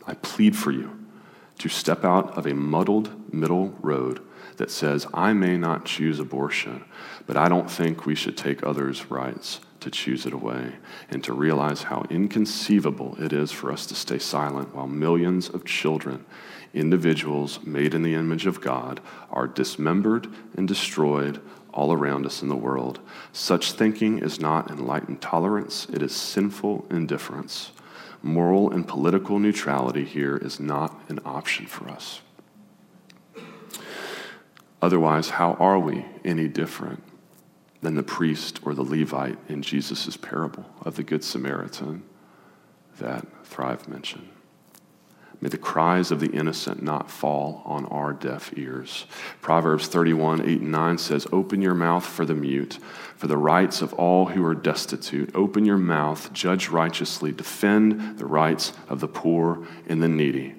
I 0.08 0.14
plead 0.16 0.56
for 0.56 0.72
you 0.72 1.06
to 1.60 1.70
step 1.70 2.06
out 2.06 2.38
of 2.38 2.48
a 2.48 2.54
muddled 2.54 3.34
middle 3.34 3.76
road 3.82 4.22
that 4.56 4.72
says, 4.72 5.06
I 5.14 5.34
may 5.34 5.58
not 5.58 5.86
choose 5.86 6.20
abortion, 6.20 6.86
but 7.26 7.36
I 7.36 7.50
don't 7.50 7.70
think 7.70 8.06
we 8.06 8.16
should 8.16 8.38
take 8.38 8.64
others' 8.64 9.12
rights 9.12 9.60
to 9.82 9.92
choose 9.92 10.26
it 10.26 10.34
away, 10.34 10.74
and 11.10 11.24
to 11.24 11.34
realize 11.34 11.84
how 11.84 12.04
inconceivable 12.10 13.16
it 13.20 13.32
is 13.32 13.52
for 13.52 13.72
us 13.72 13.86
to 13.88 13.96
stay 13.96 14.18
silent 14.18 14.74
while 14.74 14.88
millions 14.88 15.50
of 15.50 15.66
children, 15.66 16.26
individuals 16.74 17.60
made 17.64 17.94
in 17.94 18.04
the 18.04 18.14
image 18.14 18.46
of 18.46 18.62
God, 18.62 19.02
are 19.32 19.48
dismembered 19.48 20.28
and 20.56 20.68
destroyed 20.68 21.42
all 21.74 21.94
around 21.94 22.26
us 22.26 22.42
in 22.42 22.50
the 22.50 22.56
world. 22.56 23.00
Such 23.32 23.74
thinking 23.74 24.20
is 24.20 24.40
not 24.40 24.72
enlightened 24.72 25.22
tolerance, 25.22 25.88
it 25.92 26.02
is 26.02 26.16
sinful 26.16 26.86
indifference 26.90 27.72
moral 28.22 28.72
and 28.72 28.88
political 28.88 29.40
neutrality 29.40 30.04
here 30.04 30.38
is 30.38 30.60
not 30.60 31.00
an 31.10 31.20
option 31.26 31.66
for 31.66 31.90
us. 31.90 32.22
Otherwise, 34.82 35.30
how 35.30 35.54
are 35.54 35.80
we 35.80 36.06
any 36.24 36.48
different 36.48 37.02
than 37.82 37.96
the 37.96 38.04
priest 38.04 38.60
or 38.64 38.74
the 38.74 38.84
Levite 38.84 39.38
in 39.50 39.62
Jesus' 39.62 40.18
parable 40.18 40.66
of 40.82 40.96
the 40.96 41.04
Good 41.04 41.24
Samaritan 41.24 42.04
that 43.00 43.26
Thrive 43.46 43.88
mentioned? 43.88 44.30
May 45.40 45.50
the 45.50 45.58
cries 45.58 46.10
of 46.10 46.20
the 46.20 46.32
innocent 46.32 46.82
not 46.82 47.12
fall 47.12 47.62
on 47.66 47.86
our 47.86 48.12
deaf 48.12 48.52
ears. 48.58 49.06
Proverbs 49.40 49.88
31, 49.88 50.42
8 50.42 50.62
and 50.62 50.72
9 50.72 50.98
says, 50.98 51.28
Open 51.32 51.62
your 51.62 51.76
mouth 51.76 52.06
for 52.06 52.26
the 52.26 52.34
mute, 52.34 52.80
for 53.16 53.28
the 53.28 53.38
rights 53.38 53.84
of 53.84 53.94
all 53.94 54.26
who 54.26 54.44
are 54.44 54.56
destitute. 54.56 55.36
Open 55.36 55.64
your 55.64 55.78
mouth, 55.78 56.34
judge 56.34 56.70
righteously, 56.70 57.32
defend 57.32 58.18
the 58.18 58.26
rights 58.26 58.74
of 58.90 59.00
the 59.00 59.08
poor 59.08 59.68
and 59.88 60.02
the 60.02 60.08
needy. 60.08 60.56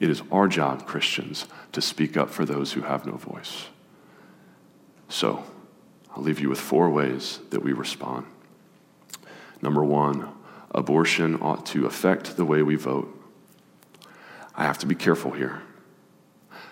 It 0.00 0.08
is 0.08 0.22
our 0.32 0.48
job, 0.48 0.86
Christians, 0.86 1.46
to 1.72 1.82
speak 1.82 2.16
up 2.16 2.30
for 2.30 2.46
those 2.46 2.72
who 2.72 2.82
have 2.82 3.04
no 3.04 3.12
voice. 3.12 3.66
So, 5.10 5.44
I'll 6.16 6.22
leave 6.22 6.40
you 6.40 6.48
with 6.48 6.60
four 6.60 6.88
ways 6.88 7.40
that 7.50 7.62
we 7.62 7.72
respond. 7.72 8.26
Number 9.60 9.84
one, 9.84 10.28
abortion 10.70 11.40
ought 11.42 11.66
to 11.66 11.86
affect 11.86 12.36
the 12.36 12.44
way 12.44 12.62
we 12.62 12.76
vote. 12.76 13.20
I 14.56 14.64
have 14.64 14.78
to 14.78 14.86
be 14.86 14.94
careful 14.94 15.32
here. 15.32 15.62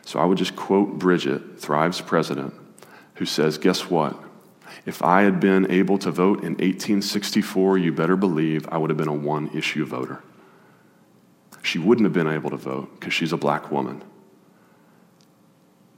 So 0.05 0.19
I 0.19 0.25
would 0.25 0.39
just 0.39 0.57
quote 0.57 0.99
Bridget, 0.99 1.61
Thrive's 1.61 2.01
president, 2.01 2.55
who 3.15 3.27
says, 3.27 3.59
Guess 3.59 3.91
what? 3.91 4.17
If 4.87 5.03
I 5.03 5.23
had 5.23 5.39
been 5.39 5.71
able 5.71 5.99
to 5.99 6.11
vote 6.11 6.39
in 6.39 6.53
1864, 6.55 7.79
you 7.79 7.93
better 7.93 8.17
believe 8.17 8.67
I 8.71 8.79
would 8.79 8.91
have 8.91 8.97
been 8.97 9.09
a 9.09 9.13
one 9.13 9.49
issue 9.55 9.85
voter. 9.85 10.23
She 11.63 11.79
wouldn't 11.79 12.05
have 12.05 12.13
been 12.13 12.27
able 12.27 12.51
to 12.51 12.57
vote 12.57 12.99
because 12.99 13.13
she's 13.13 13.33
a 13.33 13.37
black 13.37 13.71
woman. 13.71 14.03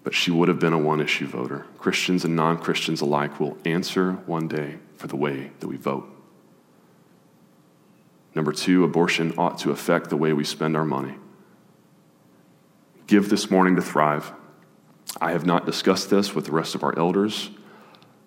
But 0.02 0.12
she 0.12 0.30
would 0.30 0.48
have 0.48 0.58
been 0.58 0.74
a 0.74 0.78
one 0.78 1.00
issue 1.00 1.26
voter. 1.26 1.66
Christians 1.78 2.24
and 2.24 2.36
non 2.36 2.58
Christians 2.58 3.00
alike 3.00 3.40
will 3.40 3.56
answer 3.64 4.12
one 4.26 4.48
day 4.48 4.78
for 4.96 5.06
the 5.06 5.16
way 5.16 5.50
that 5.60 5.68
we 5.68 5.76
vote. 5.76 6.10
Number 8.34 8.52
two, 8.52 8.84
abortion 8.84 9.32
ought 9.38 9.58
to 9.60 9.70
affect 9.70 10.10
the 10.10 10.16
way 10.16 10.32
we 10.32 10.44
spend 10.44 10.76
our 10.76 10.84
money 10.84 11.14
give 13.06 13.28
this 13.28 13.50
morning 13.50 13.76
to 13.76 13.82
thrive. 13.82 14.32
I 15.20 15.32
have 15.32 15.46
not 15.46 15.66
discussed 15.66 16.10
this 16.10 16.34
with 16.34 16.46
the 16.46 16.52
rest 16.52 16.74
of 16.74 16.82
our 16.82 16.98
elders, 16.98 17.50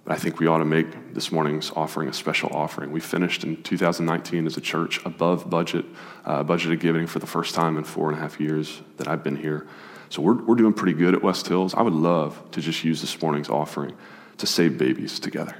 but 0.06 0.14
I 0.14 0.20
think 0.20 0.40
we 0.40 0.48
ought 0.48 0.60
to 0.60 0.66
make 0.66 1.14
this 1.14 1.32
morning's 1.32 1.72
offering 1.76 2.08
a 2.08 2.14
special 2.14 2.50
offering. 2.56 2.92
We 2.92 3.00
finished 3.00 3.44
in 3.44 3.62
2019 3.64 4.46
as 4.46 4.56
a 4.56 4.62
church 4.62 5.04
above 5.06 5.50
budget, 5.50 5.86
uh, 6.26 6.44
budgeted 6.44 6.80
giving 6.80 7.08
for 7.08 7.20
the 7.20 7.28
first 7.28 7.56
time 7.56 7.78
in 7.78 7.84
four 7.84 8.10
and 8.10 8.18
a 8.18 8.22
half 8.22 8.40
years 8.40 8.82
that 8.98 9.08
I've 9.08 9.24
been 9.24 9.36
here. 9.36 9.68
So 10.10 10.22
we're, 10.22 10.42
we're 10.42 10.56
doing 10.56 10.74
pretty 10.74 10.94
good 10.94 11.14
at 11.14 11.22
West 11.22 11.48
Hills. 11.48 11.74
I 11.74 11.82
would 11.82 11.94
love 11.94 12.52
to 12.52 12.62
just 12.62 12.84
use 12.84 13.02
this 13.02 13.22
morning's 13.22 13.50
offering 13.50 13.94
to 14.38 14.48
save 14.48 14.78
babies 14.78 15.20
together. 15.20 15.58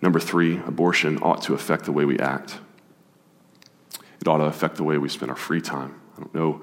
Number 0.00 0.20
three, 0.20 0.58
abortion 0.58 1.18
ought 1.22 1.42
to 1.42 1.54
affect 1.54 1.84
the 1.84 1.92
way 1.92 2.04
we 2.04 2.18
act. 2.18 2.58
It 4.20 4.26
ought 4.26 4.38
to 4.38 4.44
affect 4.44 4.76
the 4.76 4.84
way 4.84 4.98
we 4.98 5.08
spend 5.08 5.30
our 5.30 5.36
free 5.36 5.60
time. 5.60 6.00
I 6.18 6.20
don't 6.20 6.34
know 6.34 6.62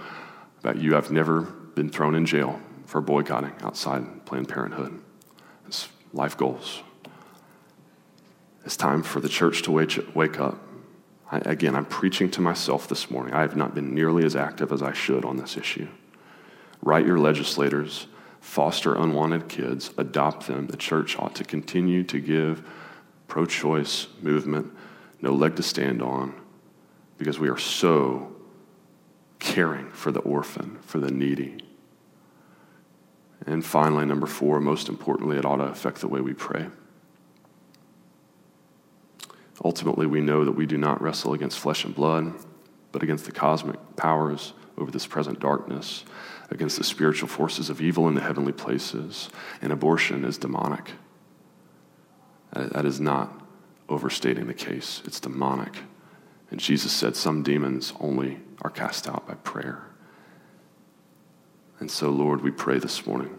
about 0.60 0.78
you, 0.78 0.98
I've 0.98 1.12
never 1.12 1.41
been 1.41 1.89
thrown 1.89 2.13
in 2.13 2.26
jail 2.26 2.60
for 2.86 3.00
boycotting 3.00 3.54
outside 3.62 4.26
Planned 4.26 4.49
Parenthood. 4.49 5.01
It's 5.66 5.88
life 6.12 6.36
goals. 6.36 6.82
It's 8.66 8.76
time 8.76 9.01
for 9.01 9.22
the 9.22 9.30
church 9.30 9.62
to 9.64 9.72
wake, 9.72 10.39
up. 10.39 10.60
I, 11.32 11.38
again, 11.38 11.76
I'm 11.76 11.86
preaching 11.86 12.30
to 12.32 12.41
myself 12.41 12.88
this 12.88 13.10
morning. 13.10 13.34
I 13.34 13.41
have 13.41 13.56
not 13.56 13.74
been 13.74 13.93
nearly 13.93 14.26
as 14.26 14.36
active 14.36 14.72
as 14.72 14.82
I 14.82 14.91
should 14.91 15.24
on 15.24 15.38
this 15.38 15.56
issue. 15.56 15.88
Write 16.82 17.06
your 17.06 17.18
legislators, 17.18 18.08
foster 18.41 18.95
unwanted 18.95 19.47
kids, 19.47 19.91
adopt 19.97 20.47
them. 20.47 20.68
The 20.68 20.78
church 20.78 21.18
ought 21.18 21.36
to 21.36 21.43
continue 21.43 22.03
to 22.03 22.20
give 22.20 22.68
pro 23.28 23.45
choice 23.45 24.08
movement 24.22 24.72
no 25.22 25.32
leg 25.32 25.56
to 25.56 25.64
stand 25.64 26.01
on 26.01 26.34
because 27.18 27.39
we 27.39 27.49
are 27.49 27.58
so 27.58 28.35
caring 29.46 29.91
for 29.91 30.12
the 30.12 30.20
orphan, 30.22 30.78
for 30.82 30.98
the 30.98 31.12
needy. 31.12 31.58
And 33.46 33.64
finally, 33.64 34.04
number 34.04 34.26
four, 34.26 34.60
most 34.60 34.89
importantly, 34.89 35.38
it 35.38 35.46
ought 35.46 35.58
to 35.58 35.66
affect 35.66 36.02
the 36.02 36.08
way 36.08 36.20
we 36.20 36.34
pray. 36.34 36.68
Ultimately, 39.64 40.08
we 40.08 40.20
know 40.20 40.43
that 40.43 40.54
we 40.54 40.66
do 40.66 40.78
not 40.78 41.00
wrestle 41.00 41.34
against 41.34 41.60
flesh 41.60 41.86
and 41.86 41.93
blood, 41.93 42.34
but 42.91 43.04
against 43.04 43.26
the 43.26 43.32
cosmic 43.32 43.78
powers 43.96 44.54
over 44.80 44.89
this 44.89 45.06
present 45.06 45.39
darkness, 45.39 46.04
against 46.50 46.78
the 46.78 46.84
spiritual 46.84 47.30
forces 47.30 47.70
of 47.70 47.80
evil 47.80 48.08
in 48.08 48.16
the 48.16 48.22
heavenly 48.22 48.52
places. 48.52 49.30
And 49.62 49.72
abortion 49.72 50.26
is 50.26 50.39
demonic. 50.39 50.91
That 52.52 52.86
is 52.86 53.00
not 53.00 53.41
overstating 53.89 54.48
the 54.48 54.56
case, 54.56 55.04
it's 55.06 55.20
demonic. 55.20 55.78
And 56.50 56.60
Jesus 56.60 56.91
said 56.91 57.16
some 57.16 57.43
demons 57.43 57.93
only 58.00 58.39
are 58.62 58.70
cast 58.70 59.08
out 59.08 59.28
by 59.28 59.36
prayer. 59.36 59.84
And 61.80 61.91
so, 61.91 62.10
Lord, 62.10 62.41
we 62.41 62.51
pray 62.51 62.80
this 62.80 63.06
morning. 63.06 63.38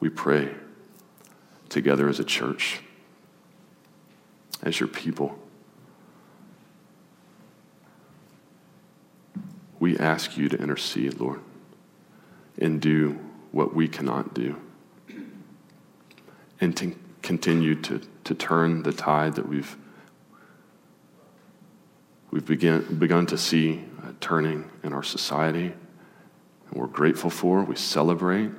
We 0.00 0.08
pray 0.08 0.54
together 1.68 2.08
as 2.08 2.20
a 2.20 2.24
church, 2.24 2.80
as 4.62 4.78
your 4.78 4.88
people. 4.88 5.38
We 9.80 9.96
ask 9.98 10.36
you 10.36 10.48
to 10.48 10.56
intercede, 10.56 11.18
Lord, 11.18 11.40
and 12.58 12.80
do 12.80 13.18
what 13.50 13.74
we 13.74 13.88
cannot 13.88 14.34
do, 14.34 14.56
and 16.60 16.76
to 16.76 16.94
continue 17.22 17.74
to, 17.82 18.00
to 18.24 18.34
turn 18.34 18.82
the 18.82 18.92
tide 18.92 19.34
that 19.36 19.48
we've, 19.48 19.76
we've 22.30 22.46
begin, 22.46 22.98
begun 22.98 23.26
to 23.26 23.38
see 23.38 23.84
uh, 24.02 24.12
turning 24.20 24.70
in 24.82 24.92
our 24.92 25.02
society, 25.02 25.66
and 25.66 26.74
we're 26.74 26.86
grateful 26.86 27.30
for. 27.30 27.62
We 27.62 27.76
celebrate, 27.76 28.50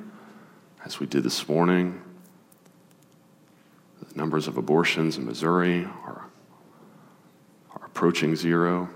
as 0.85 0.99
we 0.99 1.05
did 1.05 1.23
this 1.23 1.47
morning. 1.47 2.01
The 4.01 4.17
numbers 4.17 4.47
of 4.47 4.57
abortions 4.57 5.17
in 5.17 5.25
Missouri 5.25 5.85
are, 5.85 6.25
are 7.75 7.85
approaching 7.85 8.35
zero. 8.35 8.89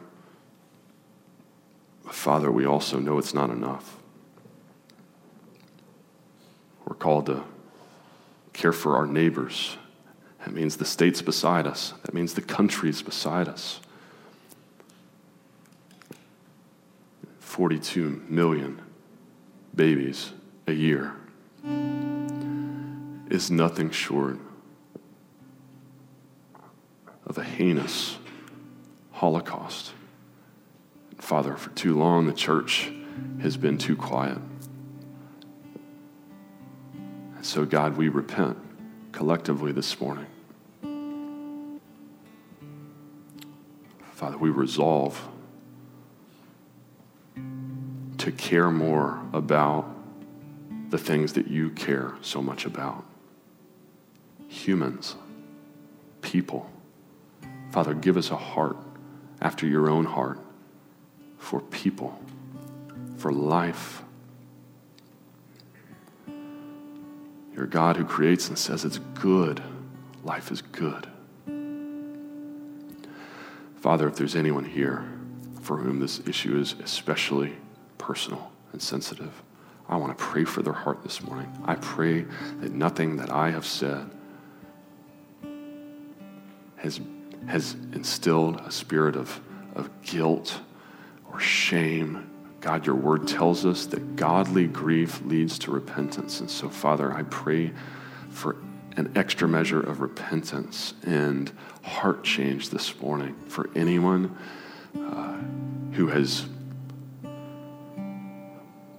But 2.03 2.13
Father, 2.13 2.51
we 2.51 2.65
also 2.65 2.99
know 2.99 3.17
it's 3.17 3.33
not 3.33 3.49
enough. 3.49 3.97
We're 6.85 6.95
called 6.95 7.25
to 7.27 7.43
care 8.53 8.73
for 8.73 8.95
our 8.95 9.05
neighbors. 9.05 9.77
That 10.39 10.53
means 10.53 10.77
the 10.77 10.85
states 10.85 11.21
beside 11.21 11.67
us, 11.67 11.93
that 12.03 12.13
means 12.13 12.33
the 12.33 12.41
countries 12.41 13.01
beside 13.01 13.47
us. 13.49 13.81
42 17.57 18.21
million 18.29 18.79
babies 19.73 20.31
a 20.67 20.73
year 20.73 21.15
is 23.31 23.49
nothing 23.49 23.89
short 23.89 24.37
of 27.25 27.39
a 27.39 27.43
heinous 27.43 28.19
holocaust. 29.11 29.93
Father, 31.17 31.57
for 31.57 31.71
too 31.71 31.97
long 31.97 32.27
the 32.27 32.31
church 32.31 32.91
has 33.41 33.57
been 33.57 33.79
too 33.79 33.95
quiet. 33.95 34.37
And 37.37 37.43
so, 37.43 37.65
God, 37.65 37.97
we 37.97 38.07
repent 38.07 38.55
collectively 39.11 39.71
this 39.71 39.99
morning. 39.99 40.27
Father, 44.11 44.37
we 44.37 44.51
resolve 44.51 45.27
to 48.27 48.33
care 48.33 48.69
more 48.69 49.21
about 49.31 49.87
the 50.89 50.97
things 50.97 51.31
that 51.31 51.47
you 51.47 51.69
care 51.69 52.13
so 52.21 52.41
much 52.41 52.65
about 52.65 53.05
humans, 54.49 55.15
people. 56.21 56.69
Father, 57.71 57.93
give 57.93 58.17
us 58.17 58.29
a 58.29 58.35
heart 58.35 58.75
after 59.39 59.65
your 59.65 59.89
own 59.89 60.03
heart 60.03 60.39
for 61.37 61.61
people, 61.61 62.19
for 63.15 63.31
life. 63.31 64.03
You're 67.55 67.63
a 67.63 67.69
God 67.69 67.95
who 67.95 68.03
creates 68.03 68.49
and 68.49 68.57
says 68.57 68.83
it's 68.83 68.99
good. 69.13 69.63
Life 70.25 70.51
is 70.51 70.61
good. 70.61 71.07
Father, 73.77 74.05
if 74.09 74.17
there's 74.17 74.35
anyone 74.35 74.65
here 74.65 75.09
for 75.61 75.77
whom 75.77 76.01
this 76.01 76.19
issue 76.27 76.59
is 76.59 76.75
especially 76.83 77.55
personal 78.07 78.49
and 78.71 78.81
sensitive, 78.81 79.43
I 79.89 79.97
want 79.97 80.17
to 80.17 80.23
pray 80.23 80.45
for 80.45 80.61
their 80.61 80.71
heart 80.71 81.03
this 81.03 81.21
morning. 81.21 81.51
I 81.65 81.75
pray 81.75 82.21
that 82.61 82.71
nothing 82.71 83.17
that 83.17 83.29
I 83.29 83.51
have 83.51 83.65
said 83.65 84.09
has, 86.77 87.01
has 87.47 87.75
instilled 87.91 88.61
a 88.61 88.71
spirit 88.71 89.17
of, 89.17 89.41
of 89.75 89.89
guilt 90.03 90.61
or 91.33 91.41
shame. 91.41 92.29
God, 92.61 92.85
your 92.85 92.95
word 92.95 93.27
tells 93.27 93.65
us 93.65 93.85
that 93.87 94.15
godly 94.15 94.67
grief 94.67 95.21
leads 95.25 95.59
to 95.59 95.71
repentance. 95.71 96.39
And 96.39 96.49
so, 96.49 96.69
Father, 96.69 97.11
I 97.11 97.23
pray 97.23 97.73
for 98.29 98.55
an 98.95 99.11
extra 99.17 99.49
measure 99.49 99.81
of 99.81 99.99
repentance 99.99 100.93
and 101.05 101.51
heart 101.83 102.23
change 102.23 102.69
this 102.69 103.01
morning 103.01 103.35
for 103.49 103.69
anyone 103.75 104.37
uh, 104.97 105.41
who 105.91 106.07
has 106.07 106.45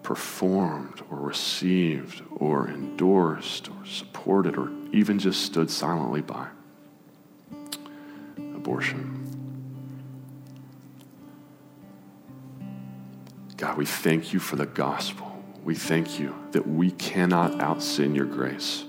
performed 0.08 1.02
or 1.10 1.18
received 1.18 2.22
or 2.36 2.66
endorsed 2.66 3.68
or 3.68 3.84
supported 3.84 4.56
or 4.56 4.70
even 4.90 5.18
just 5.18 5.42
stood 5.42 5.70
silently 5.70 6.22
by 6.22 6.48
abortion. 8.38 9.04
God, 13.58 13.76
we 13.76 13.84
thank 13.84 14.32
you 14.32 14.40
for 14.40 14.56
the 14.56 14.64
gospel. 14.64 15.44
We 15.62 15.74
thank 15.74 16.18
you 16.18 16.34
that 16.52 16.66
we 16.66 16.92
cannot 16.92 17.60
out 17.60 17.82
sin 17.82 18.14
your 18.14 18.24
grace. 18.24 18.86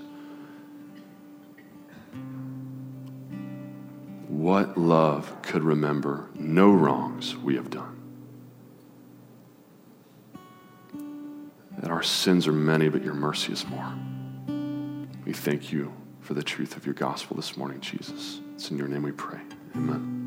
What 4.26 4.78
love 4.78 5.42
could 5.42 5.64
remember 5.64 6.30
no 6.34 6.72
wrongs 6.72 7.36
we 7.36 7.56
have 7.56 7.68
done? 7.68 7.99
That 11.80 11.90
our 11.90 12.02
sins 12.02 12.46
are 12.46 12.52
many, 12.52 12.90
but 12.90 13.02
your 13.02 13.14
mercy 13.14 13.52
is 13.52 13.66
more. 13.66 13.92
We 15.24 15.32
thank 15.32 15.72
you 15.72 15.92
for 16.20 16.34
the 16.34 16.42
truth 16.42 16.76
of 16.76 16.84
your 16.84 16.94
gospel 16.94 17.36
this 17.36 17.56
morning, 17.56 17.80
Jesus. 17.80 18.40
It's 18.54 18.70
in 18.70 18.76
your 18.76 18.88
name 18.88 19.02
we 19.02 19.12
pray. 19.12 19.40
Amen. 19.74 20.19